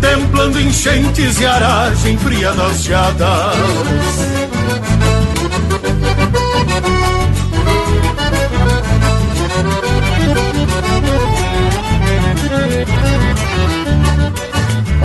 [0.00, 4.43] Templando enchentes e aragem fria das geadas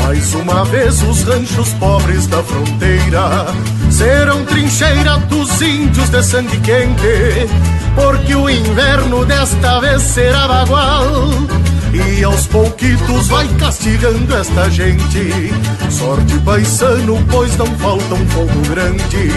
[0.10, 3.45] Mais uma vez os ranchos pobres da fronteira
[3.91, 7.48] serão trincheira dos índios de sangue quente,
[7.94, 11.06] porque o inverno desta vez será bagual.
[11.94, 15.53] E aos pouquitos vai castigando esta gente.
[15.91, 19.31] Sorte paisano, pois não falta um fogo grande.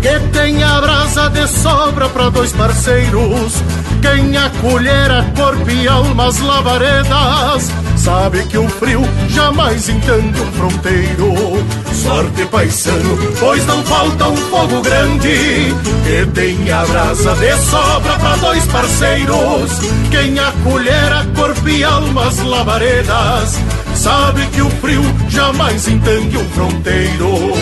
[0.00, 3.54] Que tenha brasa de sobra para dois parceiros.
[4.00, 9.00] Quem acolhera corpo e almas lavaredas Sabe que o frio
[9.30, 11.32] jamais entende um fronteiro.
[11.90, 15.74] Sorte paisano, pois não falta um fogo grande
[16.04, 19.80] Que tenha brasa de sobra para dois parceiros.
[20.10, 23.58] Quem acolhera corpo e almas lavaredas
[23.94, 27.54] Sabe que o frio jamais entende um fronteiro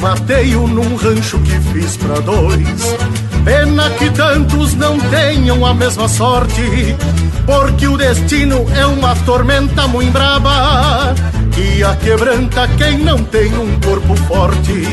[0.00, 2.96] matei-o num rancho que fiz pra dois.
[3.44, 6.96] Pena que tantos não tenham a mesma sorte,
[7.46, 11.14] porque o destino é uma tormenta muito braba
[11.52, 14.86] que a quebranta quem não tem um corpo forte.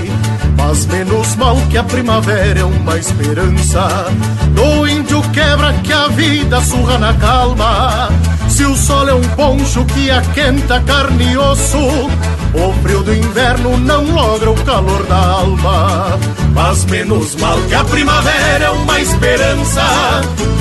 [0.57, 4.07] Mas menos mal que a primavera é uma esperança
[4.53, 8.09] do índio quebra que a vida surra na calma.
[8.49, 12.09] Se o sol é um poncho que aquenta carne e osso,
[12.53, 16.19] o frio do inverno não logra o calor da alma.
[16.53, 19.81] Mas menos mal que a primavera é uma esperança.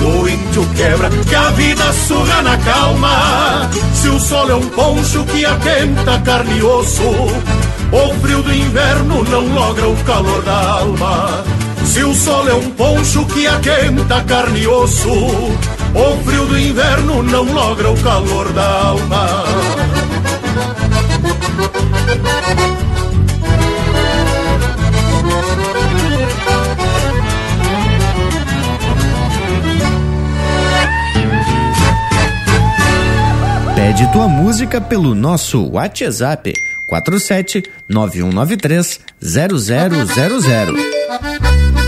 [0.03, 3.71] O índio quebra que a vida surra na calma.
[3.95, 9.25] Se o sol é um poncho que aquenta carne e osso, o frio do inverno
[9.25, 11.45] não logra o calor da alma.
[11.85, 17.23] Se o sol é um poncho que aquenta carne e osso, o frio do inverno
[17.23, 19.45] não logra o calor da alma.
[33.75, 36.53] Pede tua música pelo nosso WhatsApp
[36.87, 41.86] 47 9193 0000.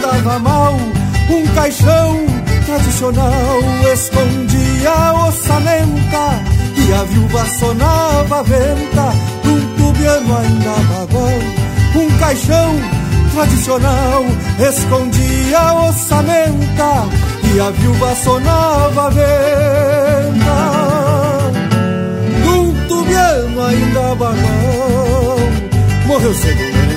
[0.00, 0.74] Andava mal
[1.30, 2.26] Um caixão
[2.64, 3.58] tradicional
[3.92, 6.42] escondia a ossamenta
[6.76, 9.12] E a viúva sonava a venta
[9.44, 11.38] Um tubiano ainda bagual
[11.94, 12.74] Um caixão
[13.32, 14.24] tradicional
[14.58, 17.08] escondia a ossamenta
[17.54, 20.58] E a viúva sonava a venta
[22.46, 25.38] Um tubiano ainda bagual
[26.06, 26.89] Morreu cedo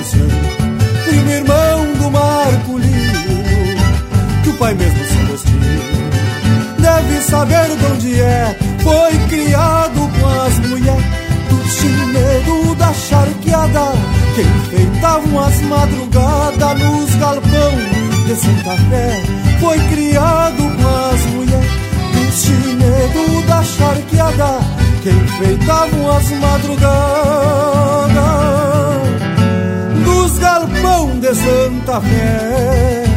[4.54, 6.04] pai mesmo se Agostinho
[6.84, 11.04] deve saber de onde é, foi criado com as mulheres.
[11.48, 13.92] Do chinedo da charqueada,
[14.34, 17.72] que enfeitavam as madrugadas nos galpão
[18.26, 19.22] de Santa Fé,
[19.60, 21.70] foi criado com as mulheres.
[22.12, 24.60] Do chinedo da charqueada,
[25.02, 26.94] que enfeitavam as madrugadas
[30.04, 33.13] dos galpão de Santa Fé.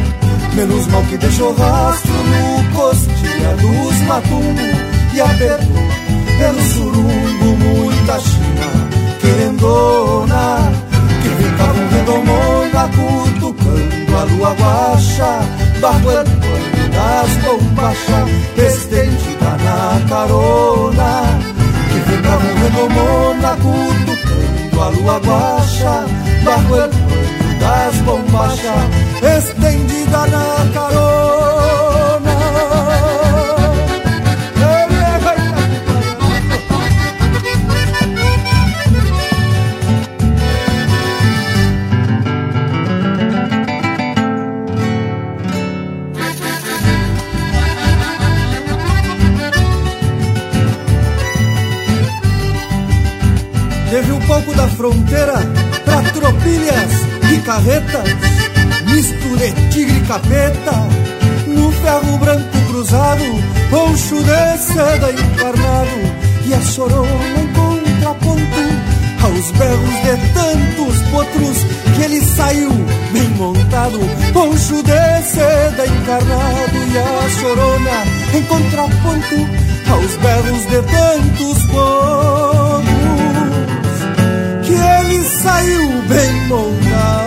[0.58, 5.88] Menos mal que deixou rastro no costilha dos matumbos e apertou.
[6.36, 8.88] Pelo surumbo muita china
[9.20, 10.72] querendona
[11.22, 15.38] que ficavam redomona cutucando a lua guacha
[15.76, 21.38] el pano das bombachas estendida na carona
[21.88, 26.04] que ficavam redomona cutucando a lua guacha
[26.68, 27.18] pueblo
[27.58, 28.88] das bombachas,
[29.22, 31.28] estendida na carona.
[53.90, 55.34] Teve um pouco da fronteira
[55.84, 56.92] pra tropilhas
[57.32, 58.08] e carretas,
[59.36, 60.88] de tigre capeta,
[61.46, 63.24] no ferro branco cruzado,
[63.70, 65.98] poncho de seda encarnado,
[66.46, 68.62] e a chorona em contraponto,
[69.22, 71.58] aos berros de tantos potros,
[71.94, 72.70] que ele saiu
[73.12, 73.98] bem montado,
[74.32, 79.36] poncho de seda encarnado, e a chorona em contraponto,
[79.90, 82.48] aos berros de tantos potros
[84.64, 87.17] que ele saiu bem moldado,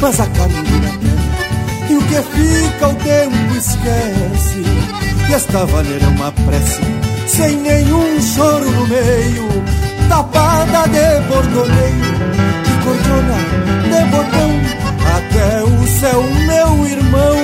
[0.00, 0.98] mas a caminho
[1.90, 4.62] e o que fica o tempo esquece.
[5.28, 6.80] E esta vaneira é uma prece,
[7.26, 9.48] sem nenhum choro no meio,
[10.08, 12.18] tapada de bordoneio,
[12.64, 13.38] de cordona,
[13.84, 14.50] de botão,
[15.16, 17.36] até o céu, meu irmão,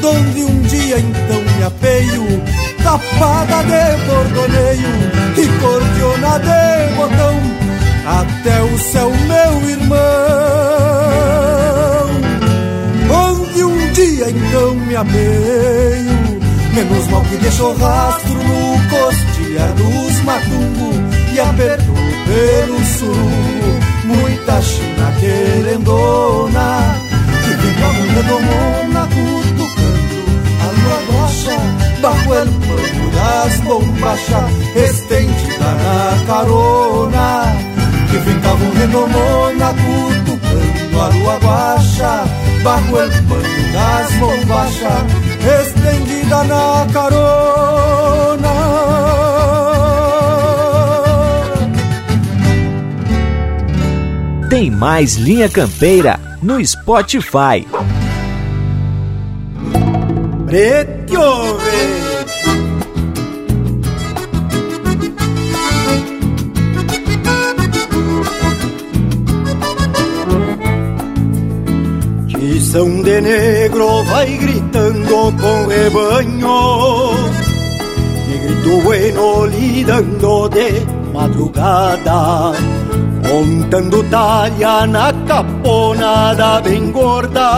[0.00, 2.42] donde um dia então me apeio,
[2.82, 7.60] tapada de bordoneio, e cordiona de botão.
[8.06, 10.89] Até o céu, meu irmão,
[14.00, 16.40] dia então me ameio,
[16.74, 20.90] menos mal que deixou rastro no costilha dos matungo
[21.34, 21.94] e apertou
[22.26, 26.96] pelo surungo muita china querendona,
[27.44, 30.20] que vem com redomona cutucando
[30.62, 31.56] a lua rocha,
[32.00, 37.70] bajo el pano das bombachas, estendida na carona
[38.10, 41.79] que ficavam renomona cutucando a lua baixa,
[42.62, 45.04] bajo el pano das bombachas,
[45.60, 48.54] estendida na carona.
[54.48, 57.66] Tem mais Linha Campeira no Spotify.
[60.46, 61.58] Preto,
[72.70, 77.10] São de negro vai gritando com rebanho.
[78.28, 82.52] E grito bueno lidando de madrugada
[83.28, 87.50] Montando talha na caponada bem gorda.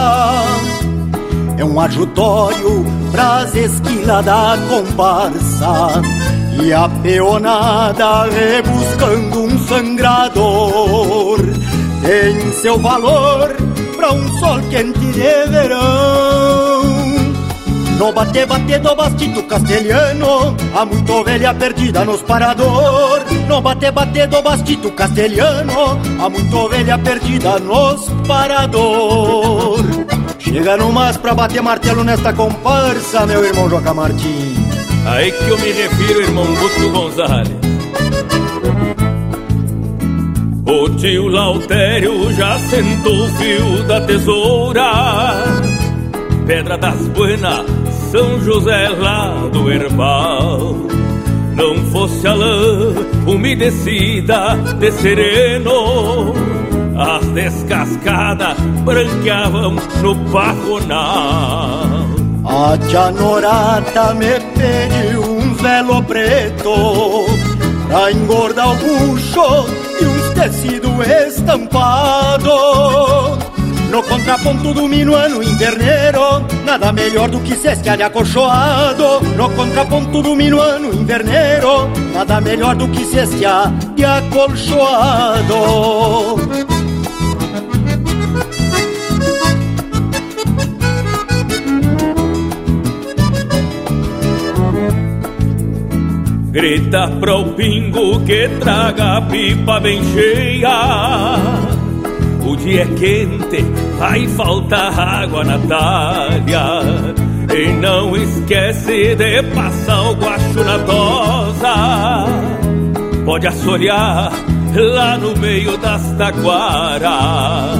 [1.59, 6.01] É um ajutório pras esquilas da comparsa
[6.59, 11.37] E a peonada rebuscando um sangrador.
[12.01, 13.72] Tem seu valor
[14.03, 16.83] pra um sol quente de verão.
[17.97, 23.21] No bate bate do bastito castelhano, há muito ovelha perdida nos parador.
[23.47, 29.79] No bate bate do bastito castelhano, há muito ovelha perdida nos parador.
[30.37, 34.57] Chega no mas pra bater martelo nesta comparsa, meu irmão Joca Martins.
[35.05, 37.72] Aí que eu me refiro, irmão Guto Gonzalez.
[40.65, 45.43] O tio Lautério já sentou o fio da tesoura.
[46.47, 47.65] Pedra das Buenas,
[48.11, 50.75] São José lá do Herbal.
[51.55, 52.95] Não fosse a lã
[53.27, 56.33] umedecida de sereno
[56.97, 61.83] As descascadas branqueavam no pajonal
[62.43, 66.73] A tia Norata me pediu um velo preto
[67.87, 69.82] Pra engordar o bucho
[70.43, 72.49] tecido estampado.
[73.89, 79.21] No contraponto do minuano inverneiro Nada melhor do que cestia de acolchoado.
[79.37, 85.53] No contraponto do minuano inverneiro Nada melhor do que cestia de acolchoado
[96.53, 100.69] Grita pro pingo que traga a pipa bem cheia.
[102.45, 103.63] O dia é quente,
[103.97, 106.83] vai faltar água na talha.
[107.51, 112.25] E não esquece de passar o guacho na tosa.
[113.25, 114.31] Pode assorear
[114.75, 117.79] lá no meio das taquaras.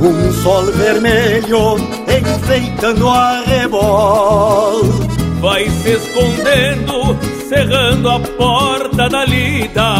[0.00, 1.76] Um sol vermelho
[2.08, 4.82] enfeitando a rebol
[5.40, 6.97] Vai se escondendo,
[7.48, 9.94] cerrando a porta da lida.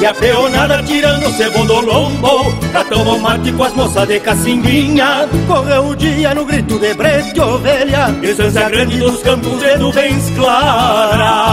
[0.00, 4.18] E a peonada tirando o cebo do lombo Pra tomar mate com as moças de
[4.18, 10.30] cacimbinha Correu o dia no grito de brete ovelha Distância grande dos campos de nuvens
[10.36, 11.44] claras.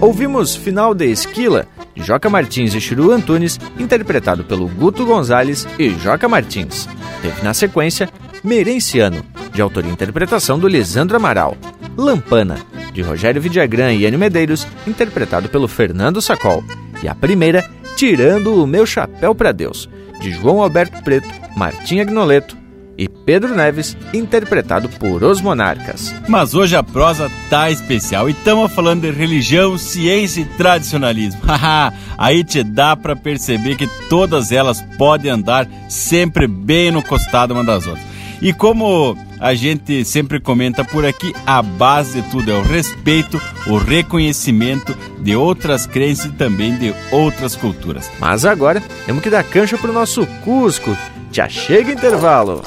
[0.00, 5.90] Ouvimos Final de Esquila, de Joca Martins e Chiru Antunes, interpretado pelo Guto Gonzalez e
[5.90, 6.88] Joca Martins.
[7.20, 8.08] Teve na sequência
[8.42, 11.56] Merenciano, de autoria e interpretação do Lisandro Amaral.
[11.96, 12.58] Lampana,
[12.92, 16.64] de Rogério Vidagrã e Enio Medeiros, interpretado pelo Fernando Sacol.
[17.02, 17.64] E a primeira,
[17.96, 19.88] Tirando o Meu Chapéu para Deus,
[20.20, 22.56] de João Alberto Preto, Martim Agnoleto
[22.98, 26.14] e Pedro Neves, interpretado por Os Monarcas.
[26.28, 31.40] Mas hoje a prosa tá especial e estamos falando de religião, ciência e tradicionalismo.
[32.18, 37.64] Aí te dá para perceber que todas elas podem andar sempre bem no costado uma
[37.64, 38.11] das outras.
[38.42, 43.40] E como a gente sempre comenta por aqui, a base de tudo é o respeito,
[43.68, 48.10] o reconhecimento de outras crenças e também de outras culturas.
[48.18, 50.96] Mas agora temos que dar cancha pro nosso Cusco.
[51.30, 52.64] Já chega intervalo.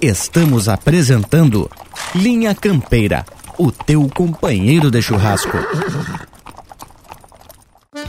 [0.00, 1.70] Estamos apresentando
[2.14, 3.26] Linha Campeira,
[3.58, 5.58] o teu companheiro de churrasco.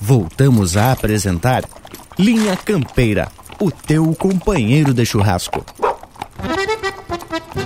[0.00, 1.62] Voltamos a apresentar
[2.18, 3.28] Linha Campeira,
[3.60, 5.64] o teu companheiro de churrasco.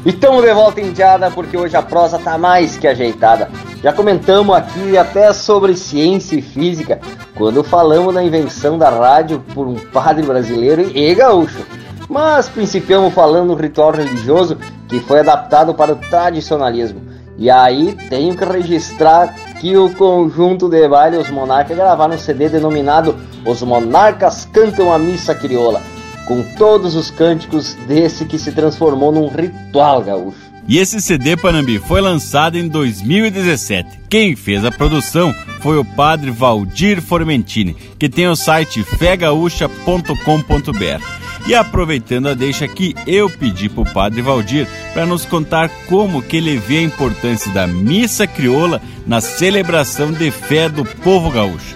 [0.07, 3.51] Estamos de volta indiada porque hoje a prosa tá mais que ajeitada.
[3.83, 7.01] Já comentamos aqui até sobre ciência e física
[7.37, 11.65] quando falamos da invenção da rádio por um padre brasileiro e gaúcho.
[12.09, 14.57] Mas principiamos falando do ritual religioso
[14.89, 17.03] que foi adaptado para o tradicionalismo.
[17.37, 22.49] E aí tenho que registrar que o conjunto de baile Os Monarcas gravaram um CD
[22.49, 25.83] denominado Os Monarcas Cantam a Missa Crioula,
[26.27, 30.49] com todos os cânticos desse que se transformou num ritual gaúcho.
[30.69, 34.01] E esse CD Panambi foi lançado em 2017.
[34.11, 41.28] Quem fez a produção foi o padre Valdir Formentini, que tem o site fegaúcha.com.br.
[41.49, 46.21] E aproveitando a deixa aqui, eu pedi para o Padre Valdir para nos contar como
[46.21, 51.75] que ele vê a importância da missa crioula na celebração de fé do povo gaúcho.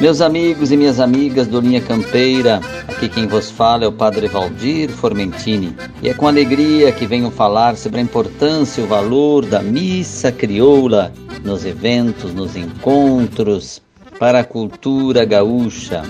[0.00, 4.26] Meus amigos e minhas amigas do Linha Campeira, aqui quem vos fala é o Padre
[4.26, 5.72] Valdir Formentini.
[6.02, 10.32] E é com alegria que venho falar sobre a importância e o valor da missa
[10.32, 11.12] crioula
[11.44, 13.80] nos eventos, nos encontros,
[14.18, 16.02] para a cultura gaúcha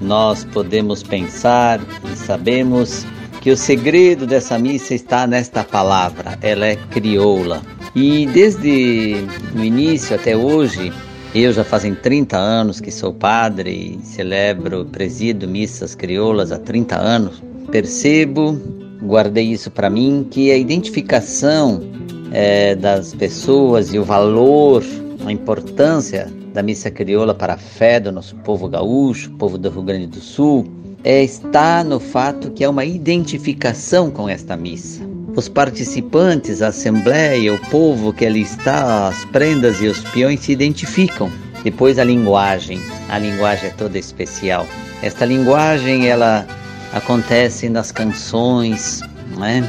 [0.00, 1.80] nós podemos pensar
[2.12, 3.04] e sabemos
[3.40, 7.60] que o segredo dessa missa está nesta palavra, ela é crioula.
[7.94, 9.16] E desde
[9.54, 10.92] o início até hoje,
[11.34, 16.96] eu já fazem 30 anos que sou padre e celebro, presido missas crioulas há 30
[16.96, 17.42] anos.
[17.70, 18.60] Percebo,
[19.02, 21.82] guardei isso para mim, que a identificação
[22.30, 24.84] é, das pessoas e o valor,
[25.26, 29.82] a importância da missa crioula para a fé do nosso povo gaúcho, povo do Rio
[29.82, 30.66] Grande do Sul,
[31.04, 35.02] é, está no fato que é uma identificação com esta missa.
[35.34, 40.52] Os participantes, a assembleia, o povo que ali está, as prendas e os peões se
[40.52, 41.30] identificam.
[41.64, 44.66] Depois a linguagem, a linguagem é toda especial.
[45.02, 46.46] Esta linguagem ela
[46.92, 49.00] acontece nas canções,
[49.38, 49.68] né?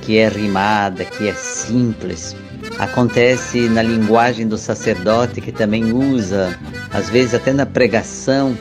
[0.00, 2.34] que é rimada, que é simples.
[2.78, 6.58] Acontece na linguagem do sacerdote que também usa,
[6.92, 8.56] às vezes até na pregação,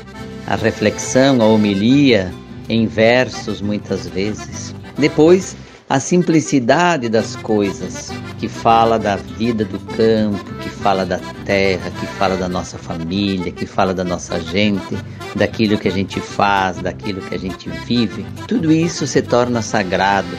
[0.45, 2.31] a reflexão, a homilia,
[2.69, 4.73] em versos muitas vezes.
[4.97, 5.55] Depois,
[5.89, 12.05] a simplicidade das coisas, que fala da vida do campo, que fala da terra, que
[12.05, 14.97] fala da nossa família, que fala da nossa gente,
[15.35, 18.25] daquilo que a gente faz, daquilo que a gente vive.
[18.47, 20.29] Tudo isso se torna sagrado,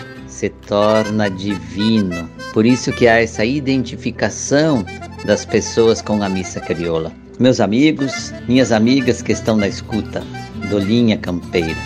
[0.43, 2.29] se torna divino.
[2.53, 4.85] Por isso que há essa identificação
[5.25, 7.13] das pessoas com a missa crioula.
[7.39, 10.21] Meus amigos, minhas amigas que estão na escuta
[10.69, 11.79] do Linha Campeira,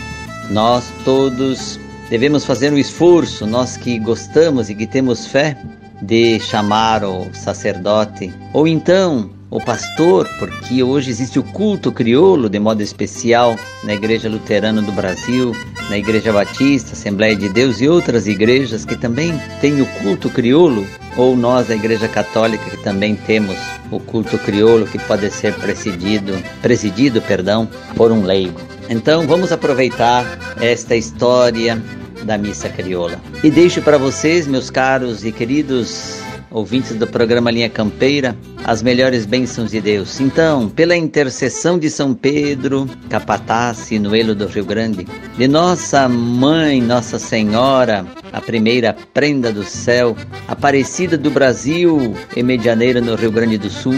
[0.48, 1.78] nós todos
[2.08, 5.54] devemos fazer um esforço, nós que gostamos e que temos fé,
[6.00, 12.58] de chamar o sacerdote ou então o pastor, porque hoje existe o culto crioulo de
[12.58, 15.54] modo especial na Igreja Luterana do Brasil,
[15.88, 20.86] na Igreja Batista, Assembleia de Deus e outras igrejas que também têm o culto crioulo,
[21.16, 23.56] ou nós da Igreja Católica que também temos
[23.90, 28.60] o culto crioulo que pode ser presidido, presidido, perdão, por um leigo.
[28.88, 30.24] Então vamos aproveitar
[30.60, 31.80] esta história
[32.24, 33.20] da missa crioula.
[33.42, 39.26] E deixo para vocês, meus caros e queridos ouvintes do programa Linha Campeira, as melhores
[39.26, 40.20] bênçãos de Deus.
[40.20, 45.06] Então, pela intercessão de São Pedro, capataz e Noelo do Rio Grande,
[45.36, 50.16] de nossa mãe, Nossa Senhora, a primeira prenda do céu,
[50.48, 53.96] Aparecida do Brasil e Medianeira no Rio Grande do Sul,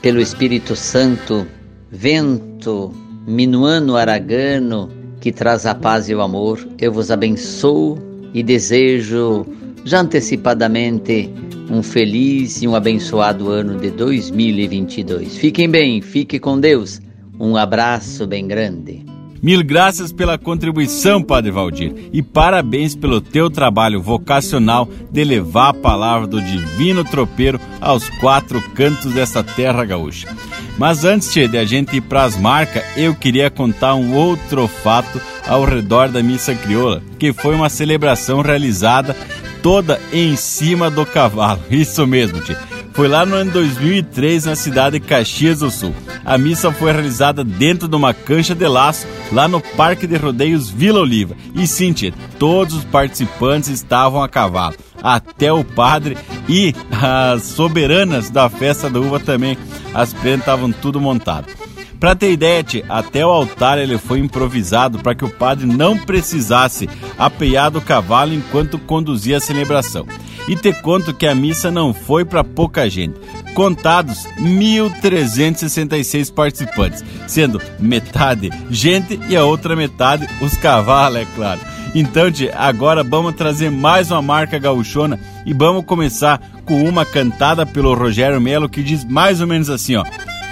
[0.00, 1.46] pelo Espírito Santo,
[1.90, 2.92] vento,
[3.26, 4.90] minuano aragano,
[5.20, 7.98] que traz a paz e o amor, eu vos abençoo
[8.32, 9.46] e desejo
[9.84, 11.30] já antecipadamente
[11.70, 15.36] um feliz e um abençoado ano de 2022.
[15.36, 17.00] Fiquem bem, fique com Deus.
[17.38, 19.04] Um abraço bem grande.
[19.42, 25.74] Mil graças pela contribuição, Padre Valdir, e parabéns pelo teu trabalho vocacional de levar a
[25.74, 30.28] palavra do divino tropeiro aos quatro cantos dessa terra gaúcha.
[30.76, 35.18] Mas antes de a gente ir para as marcas, eu queria contar um outro fato
[35.48, 39.16] ao redor da missa crioula, que foi uma celebração realizada
[39.62, 41.60] toda em cima do cavalo.
[41.70, 42.56] Isso mesmo, tio.
[42.92, 45.94] Foi lá no ano 2003 na cidade de Caxias do Sul.
[46.24, 50.68] A missa foi realizada dentro de uma cancha de laço lá no Parque de Rodeios
[50.68, 51.36] Vila Oliva.
[51.54, 54.74] E sim, tia, todos os participantes estavam a cavalo.
[55.02, 56.18] Até o padre
[56.48, 59.56] e as soberanas da festa da uva também.
[59.94, 61.59] As prendas estavam tudo montado.
[62.00, 66.88] Para ter ideia, até o altar ele foi improvisado para que o padre não precisasse
[67.18, 70.06] apear do cavalo enquanto conduzia a celebração.
[70.48, 73.20] E te conto que a missa não foi para pouca gente.
[73.54, 81.60] Contados 1.366 participantes, sendo metade gente e a outra metade os cavalos, é claro.
[81.94, 87.66] Então, tia, agora vamos trazer mais uma marca gauchona e vamos começar com uma cantada
[87.66, 90.04] pelo Rogério Melo que diz mais ou menos assim, ó.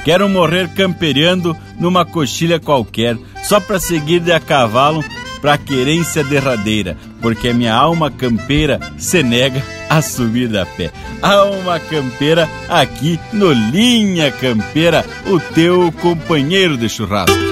[0.04, 5.04] Quero morrer campereando numa coxilha qualquer, só para seguir de a cavalo
[5.40, 10.90] pra querência derradeira, porque a minha alma campeira se nega a subir da pé.
[11.22, 17.47] Alma campeira aqui no Linha Campeira, o teu companheiro de churrasco.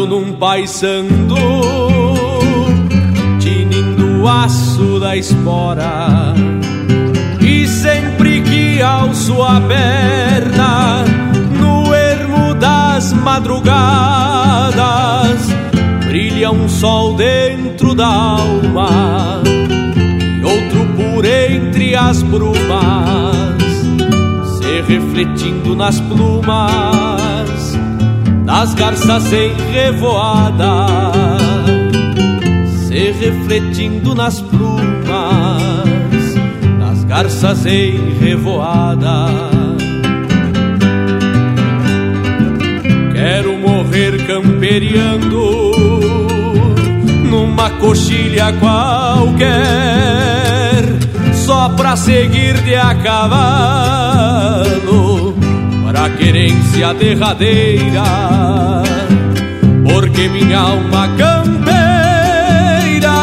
[0.00, 1.36] Num paisando,
[3.38, 6.34] tinindo o aço da espora.
[7.40, 11.04] E sempre que alço a perna,
[11.60, 14.72] no ermo das madrugadas,
[16.06, 19.42] brilha um sol dentro da alma
[20.40, 23.66] e outro por entre as brumas,
[24.58, 27.51] se refletindo nas plumas
[28.62, 30.86] das garças em revoada,
[32.86, 35.60] se refletindo nas plumas
[36.78, 39.26] das garças em revoada.
[43.12, 45.72] Quero morrer camperiando
[47.28, 49.50] numa coxilha qualquer,
[51.34, 54.11] só pra seguir de a cavalo, para
[56.18, 58.02] querência derradeira,
[59.84, 61.72] porque minha alma campeira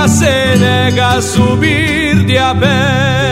[0.08, 3.29] se nega a subir de a.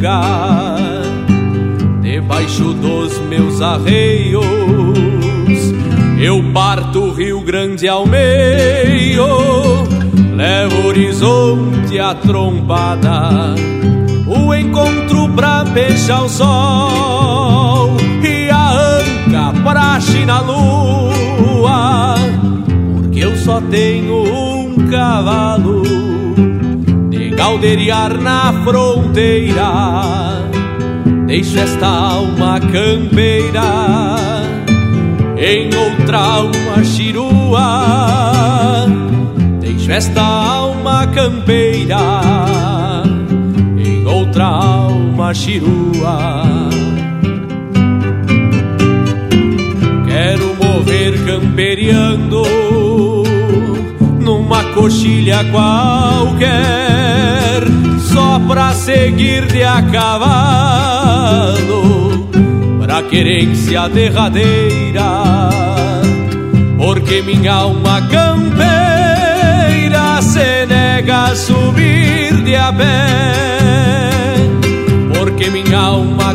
[0.00, 1.02] Cotianga,
[2.00, 4.44] debaixo dos meus arreios,
[6.18, 9.26] eu parto o Rio Grande ao meio,
[10.34, 13.54] levo horizonte a trombada,
[14.26, 17.90] o encontro pra beijar o sol
[18.22, 22.14] e a anca praxe na lua,
[22.94, 26.00] porque eu só tenho um cavalo
[27.40, 29.70] caldeirar na fronteira.
[31.26, 33.62] Deixo esta alma campeira
[35.36, 38.86] em outra alma chirua.
[39.60, 43.02] Deixo esta alma campeira
[43.78, 46.42] em outra alma chirua.
[50.06, 52.42] Quero mover camperiando
[54.20, 56.50] numa coxilha qualquer,
[58.12, 60.28] só pra seguir de a cavalo,
[62.80, 65.48] pra querência derradeira,
[66.76, 68.60] porque minha alma campeira
[70.22, 74.34] se nega a subir de a pé,
[75.16, 76.29] porque minha alma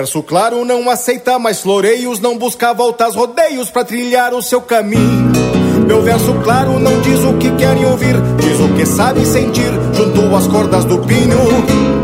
[0.00, 5.30] verso claro não aceita mais floreios, não busca voltas, rodeios para trilhar o seu caminho.
[5.86, 10.34] Meu verso claro não diz o que querem ouvir, diz o que sabe sentir junto
[10.34, 11.38] às cordas do pinho.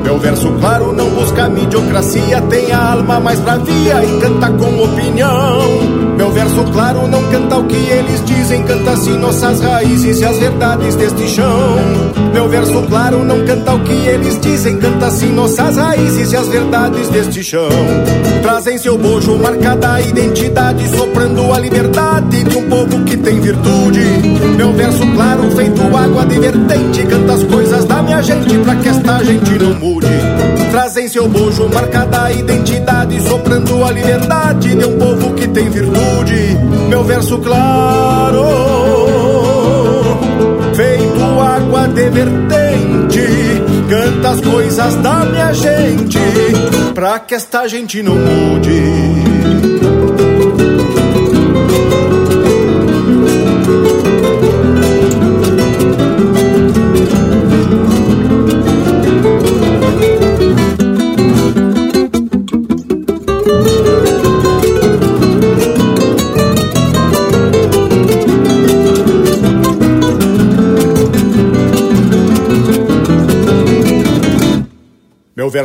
[0.04, 6.15] Meu verso claro não busca mediocracia, tem a alma mais bravia e canta com opinião.
[6.56, 10.94] Verso claro não canta o que eles dizem, canta sim nossas raízes e as verdades
[10.94, 11.76] deste chão.
[12.32, 16.48] Meu verso claro não canta o que eles dizem, canta sim nossas raízes e as
[16.48, 17.68] verdades deste chão.
[18.40, 24.00] Trazem seu bojo marcada a identidade, soprando a liberdade de um povo que tem virtude.
[24.56, 28.88] Meu verso claro feito água de vertente, canta as coisas da minha gente pra que
[28.88, 30.06] esta gente não mude.
[30.96, 36.56] Trazem seu bojo marcada a identidade, soprando a liberdade de um povo que tem virtude
[36.88, 38.42] meu verso claro,
[40.74, 43.20] feito água de vertente,
[43.90, 46.18] canta as coisas da minha gente,
[46.94, 49.85] pra que esta gente não mude.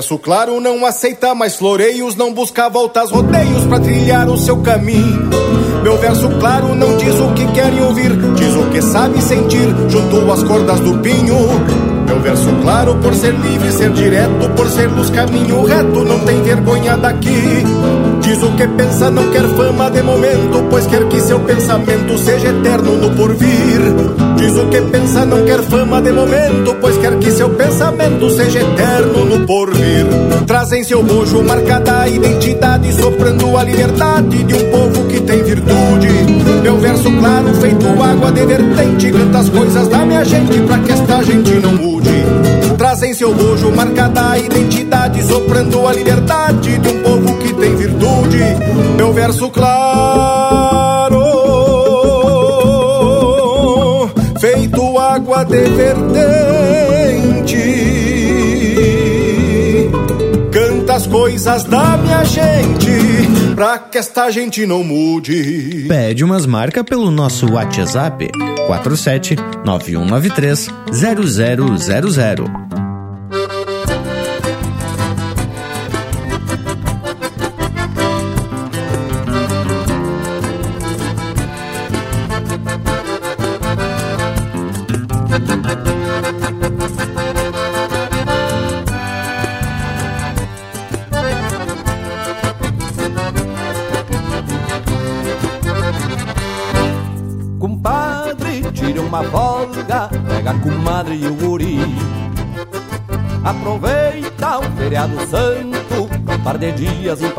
[0.02, 5.30] Verso claro não aceita mais floreios, não busca voltas, rodeios para trilhar o seu caminho.
[5.84, 10.32] Meu verso claro não diz o que querem ouvir, diz o que sabe sentir, junto
[10.32, 11.38] às cordas do pinho.
[12.08, 16.42] Meu verso claro por ser livre, ser direto, por ser luz caminho reto, não tem
[16.42, 17.64] vergonha daqui.
[18.22, 22.48] Diz o que pensa, não quer fama de momento, pois quer que seu pensamento seja
[22.48, 24.21] eterno no porvir.
[24.42, 28.60] Diz o que pensa, não quer fama de momento, pois quer que seu pensamento seja
[28.60, 30.08] eterno no porvir.
[30.48, 35.44] Traz em seu bojo marcada a identidade, soprando a liberdade de um povo que tem
[35.44, 36.08] virtude.
[36.64, 40.92] Meu verso claro, feito água de vertente, canta as coisas da minha gente pra que
[40.92, 42.26] esta gente não mude.
[42.80, 47.76] Traz em seu bojo marcada a identidade, soprando a liberdade de um povo que tem
[47.76, 48.40] virtude.
[48.98, 50.81] Meu verso claro,
[55.52, 57.12] de vertente,
[60.52, 65.86] canta as coisas da minha gente, pra que esta gente não mude.
[65.90, 68.30] Pede umas marcas pelo nosso WhatsApp
[68.66, 72.71] 47 9193 0000.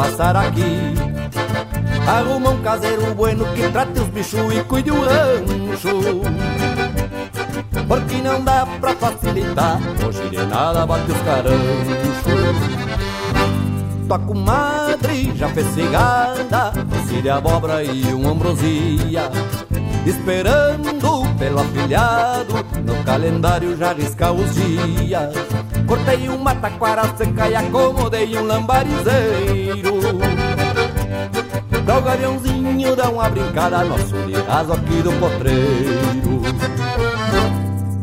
[0.03, 0.95] Passar aqui.
[2.07, 6.23] Arruma um caseiro bueno que trate os bichos e cuide o rancho.
[7.87, 12.23] Porque não dá pra facilitar, hoje de nada bate os caranchos.
[14.09, 16.73] Tua comadre já fez cigada,
[17.23, 19.31] de abóbora e um ambrosia.
[20.05, 22.55] Esperando pelo afilhado,
[22.85, 25.62] no calendário já risca os dias.
[25.93, 30.01] Cortei uma taquara seca e acomodei um lambarizeiro.
[31.85, 36.41] Pra o gaviãozinho dar uma brincada, nosso ligazo aqui do potreiro.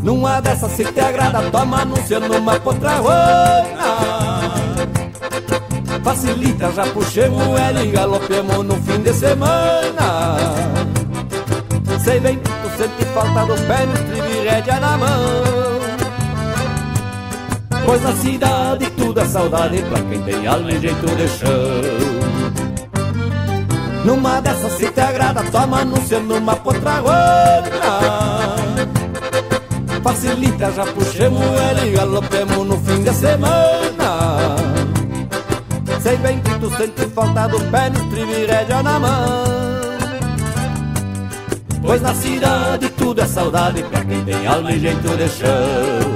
[0.04, 3.90] Numa dessas se te agrada, toma anunciando uma potrahuana.
[6.04, 10.38] Facilita, já puxemos ela e galopemos no fim de semana.
[12.04, 15.69] Sei bem que tu sente falta do pé no e rédea na mão.
[17.90, 21.82] Pois na cidade tudo é saudade pra quem tem alma e jeito de chão.
[24.06, 27.68] Numa dessas se te agrada, toma anunciando uma potrahuana.
[30.04, 34.56] Facilita, já puxemos ela e galopemos no fim de semana.
[36.00, 39.44] Sei bem que tu sente falta do pé no e rédea na mão.
[41.82, 46.09] Pois na cidade tudo é saudade pra quem tem alma e jeito de chão.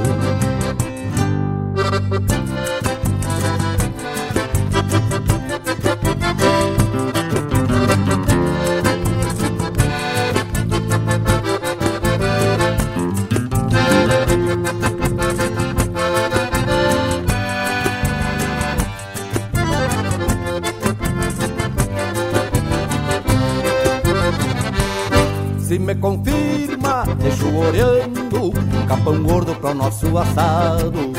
[26.03, 31.13] Confirma, deixo orando um capão gordo pro nosso assado.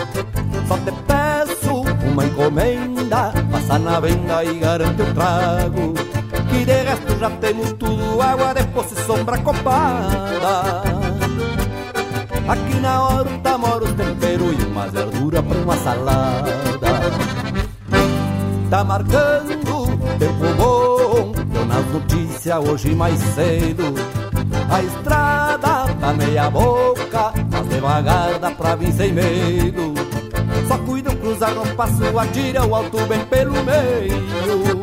[0.69, 5.95] Só te peço uma encomenda, passa na venda e garante o trago.
[6.51, 10.83] Que de resto já temos tudo, água de poço e sombra copada.
[12.47, 16.45] Aqui na horta mora o tempero e uma verdura pra uma salada.
[18.69, 19.87] Tá marcando
[20.19, 24.14] tempo bom, deu nas notícias hoje mais cedo.
[24.75, 29.95] A estrada tá meia boca, mas devagar dá pra vir sem medo.
[30.67, 34.83] Só cuida cruzar no passo, atira o alto bem pelo meio.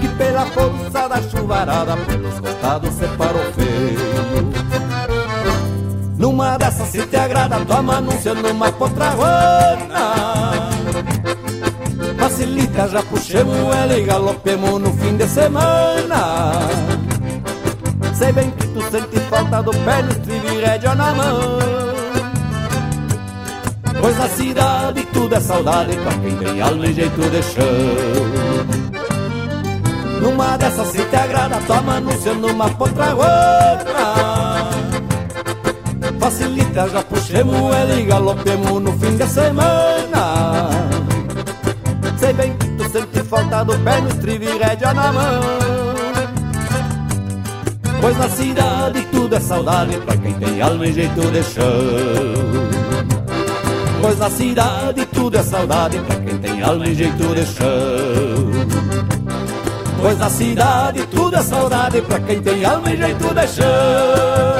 [0.00, 4.52] Que pela força da chuvarada, pelos costados separou feio.
[6.16, 10.70] Numa dessas se te agrada, toma anunciando uma potrahuana.
[12.18, 17.03] Facilita, já puxemos ela e galopemos no fim de semana.
[18.16, 21.58] Sei bem que tu sente falta do pé no estribo e rédea na mão.
[24.00, 27.64] Pois na cidade tudo é saudade Pra quem tem alma e jeito de chão.
[30.20, 34.14] Numa dessas se te agrada Toma seu numa contra outra.
[36.20, 40.70] Facilita, já puxemos ele é e galopemos no fim da semana.
[42.18, 45.83] Sei bem que tu sente falta do pé no estribo e rédea na mão.
[48.04, 51.64] Pois na cidade tudo é saudade pra quem tem alma e jeito de chão.
[54.02, 58.50] Pois na cidade tudo é saudade pra quem tem alma e jeito de chão.
[60.02, 64.53] Pois na cidade tudo é saudade pra quem tem alma e jeito de chão.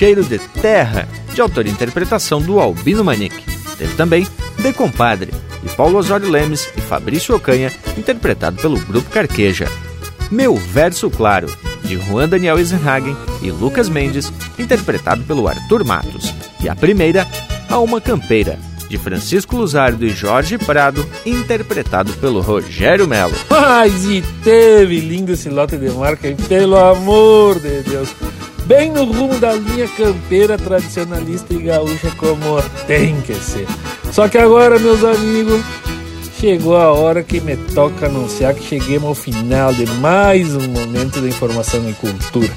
[0.00, 3.44] Cheiro de Terra, de autor e interpretação do Albino Manique.
[3.76, 5.30] Teve também De Compadre,
[5.62, 9.68] de Paulo Osório Lemes e Fabrício Ocanha, interpretado pelo Grupo Carqueja.
[10.30, 11.54] Meu Verso Claro,
[11.84, 16.32] de Juan Daniel Eisenhagen e Lucas Mendes, interpretado pelo Arthur Matos.
[16.64, 17.28] E a primeira,
[17.68, 18.58] Alma Campeira,
[18.88, 23.34] de Francisco Luzardo e Jorge Prado, interpretado pelo Rogério Melo.
[23.50, 26.36] Mas e teve lindo esse lote de marca, hein?
[26.48, 28.08] pelo amor de Deus!
[28.70, 33.66] Bem no rumo da linha campeira tradicionalista e gaúcha como tem que ser.
[34.12, 35.60] Só que agora, meus amigos,
[36.38, 41.20] chegou a hora que me toca anunciar que cheguemos ao final de mais um momento
[41.20, 42.48] de informação e cultura.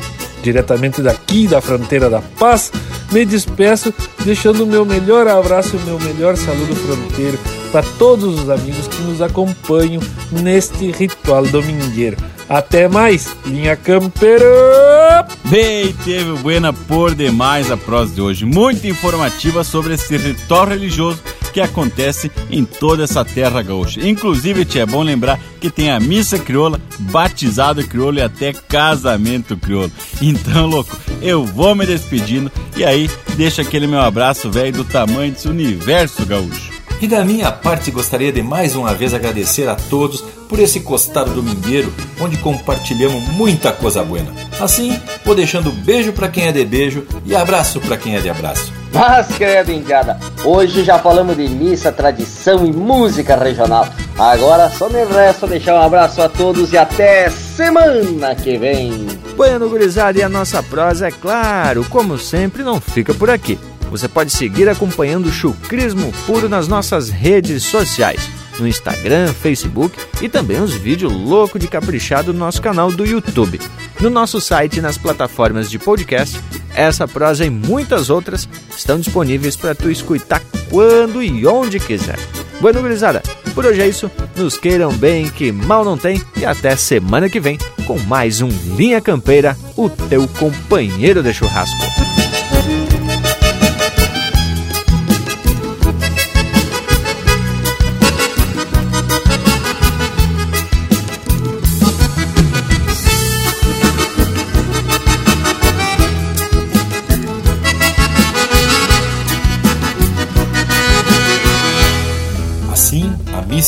[0.44, 2.72] Diretamente daqui da fronteira da paz,
[3.12, 3.92] me despeço
[4.24, 7.40] deixando o meu melhor abraço e o meu melhor saludo fronteiro
[7.72, 12.18] para todos os amigos que nos acompanham neste ritual domingueiro.
[12.54, 15.26] Até mais, linha campeira!
[15.46, 18.46] Bem, teve buena por demais a prosa de hoje.
[18.46, 21.20] Muito informativa sobre esse ritual religioso
[21.52, 24.08] que acontece em toda essa terra gaúcha.
[24.08, 29.58] Inclusive, tia, é bom lembrar que tem a missa crioula, batizado crioulo e até casamento
[29.58, 29.92] crioulo.
[30.22, 35.32] Então, louco, eu vou me despedindo e aí deixa aquele meu abraço velho do tamanho
[35.32, 36.73] desse universo gaúcho.
[37.04, 41.32] E da minha parte, gostaria de mais uma vez agradecer a todos por esse costado
[41.32, 44.32] domingueiro, onde compartilhamos muita coisa buena.
[44.58, 48.30] Assim, vou deixando beijo para quem é de beijo e abraço para quem é de
[48.30, 48.72] abraço.
[48.94, 53.86] Mas, credo, indiada, hoje já falamos de missa, tradição e música regional.
[54.18, 59.08] Agora só me resta deixar um abraço a todos e até semana que vem.
[59.36, 63.60] Bueno, gurizada, e a nossa prosa, é claro, como sempre, não fica por aqui.
[63.94, 70.28] Você pode seguir acompanhando o chucrismo puro nas nossas redes sociais, no Instagram, Facebook e
[70.28, 73.62] também os vídeos louco de caprichado no nosso canal do YouTube.
[74.02, 76.42] No nosso site e nas plataformas de podcast,
[76.74, 80.42] essa prosa e muitas outras estão disponíveis para tu escutar
[80.72, 82.18] quando e onde quiser.
[82.60, 83.22] Bueno, gurizada,
[83.54, 84.10] por hoje é isso.
[84.36, 86.20] Nos queiram bem, que mal não tem.
[86.36, 92.33] E até semana que vem com mais um Linha Campeira, o teu companheiro de churrasco.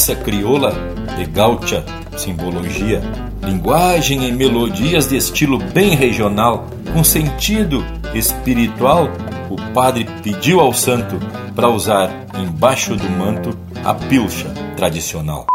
[0.05, 0.71] Missa crioula
[1.17, 1.83] de gaúcha
[2.15, 3.01] simbologia,
[3.41, 7.83] linguagem e melodias de estilo bem regional, com sentido
[8.13, 9.09] espiritual,
[9.49, 11.17] o padre pediu ao santo
[11.55, 15.54] para usar embaixo do manto a pilcha tradicional.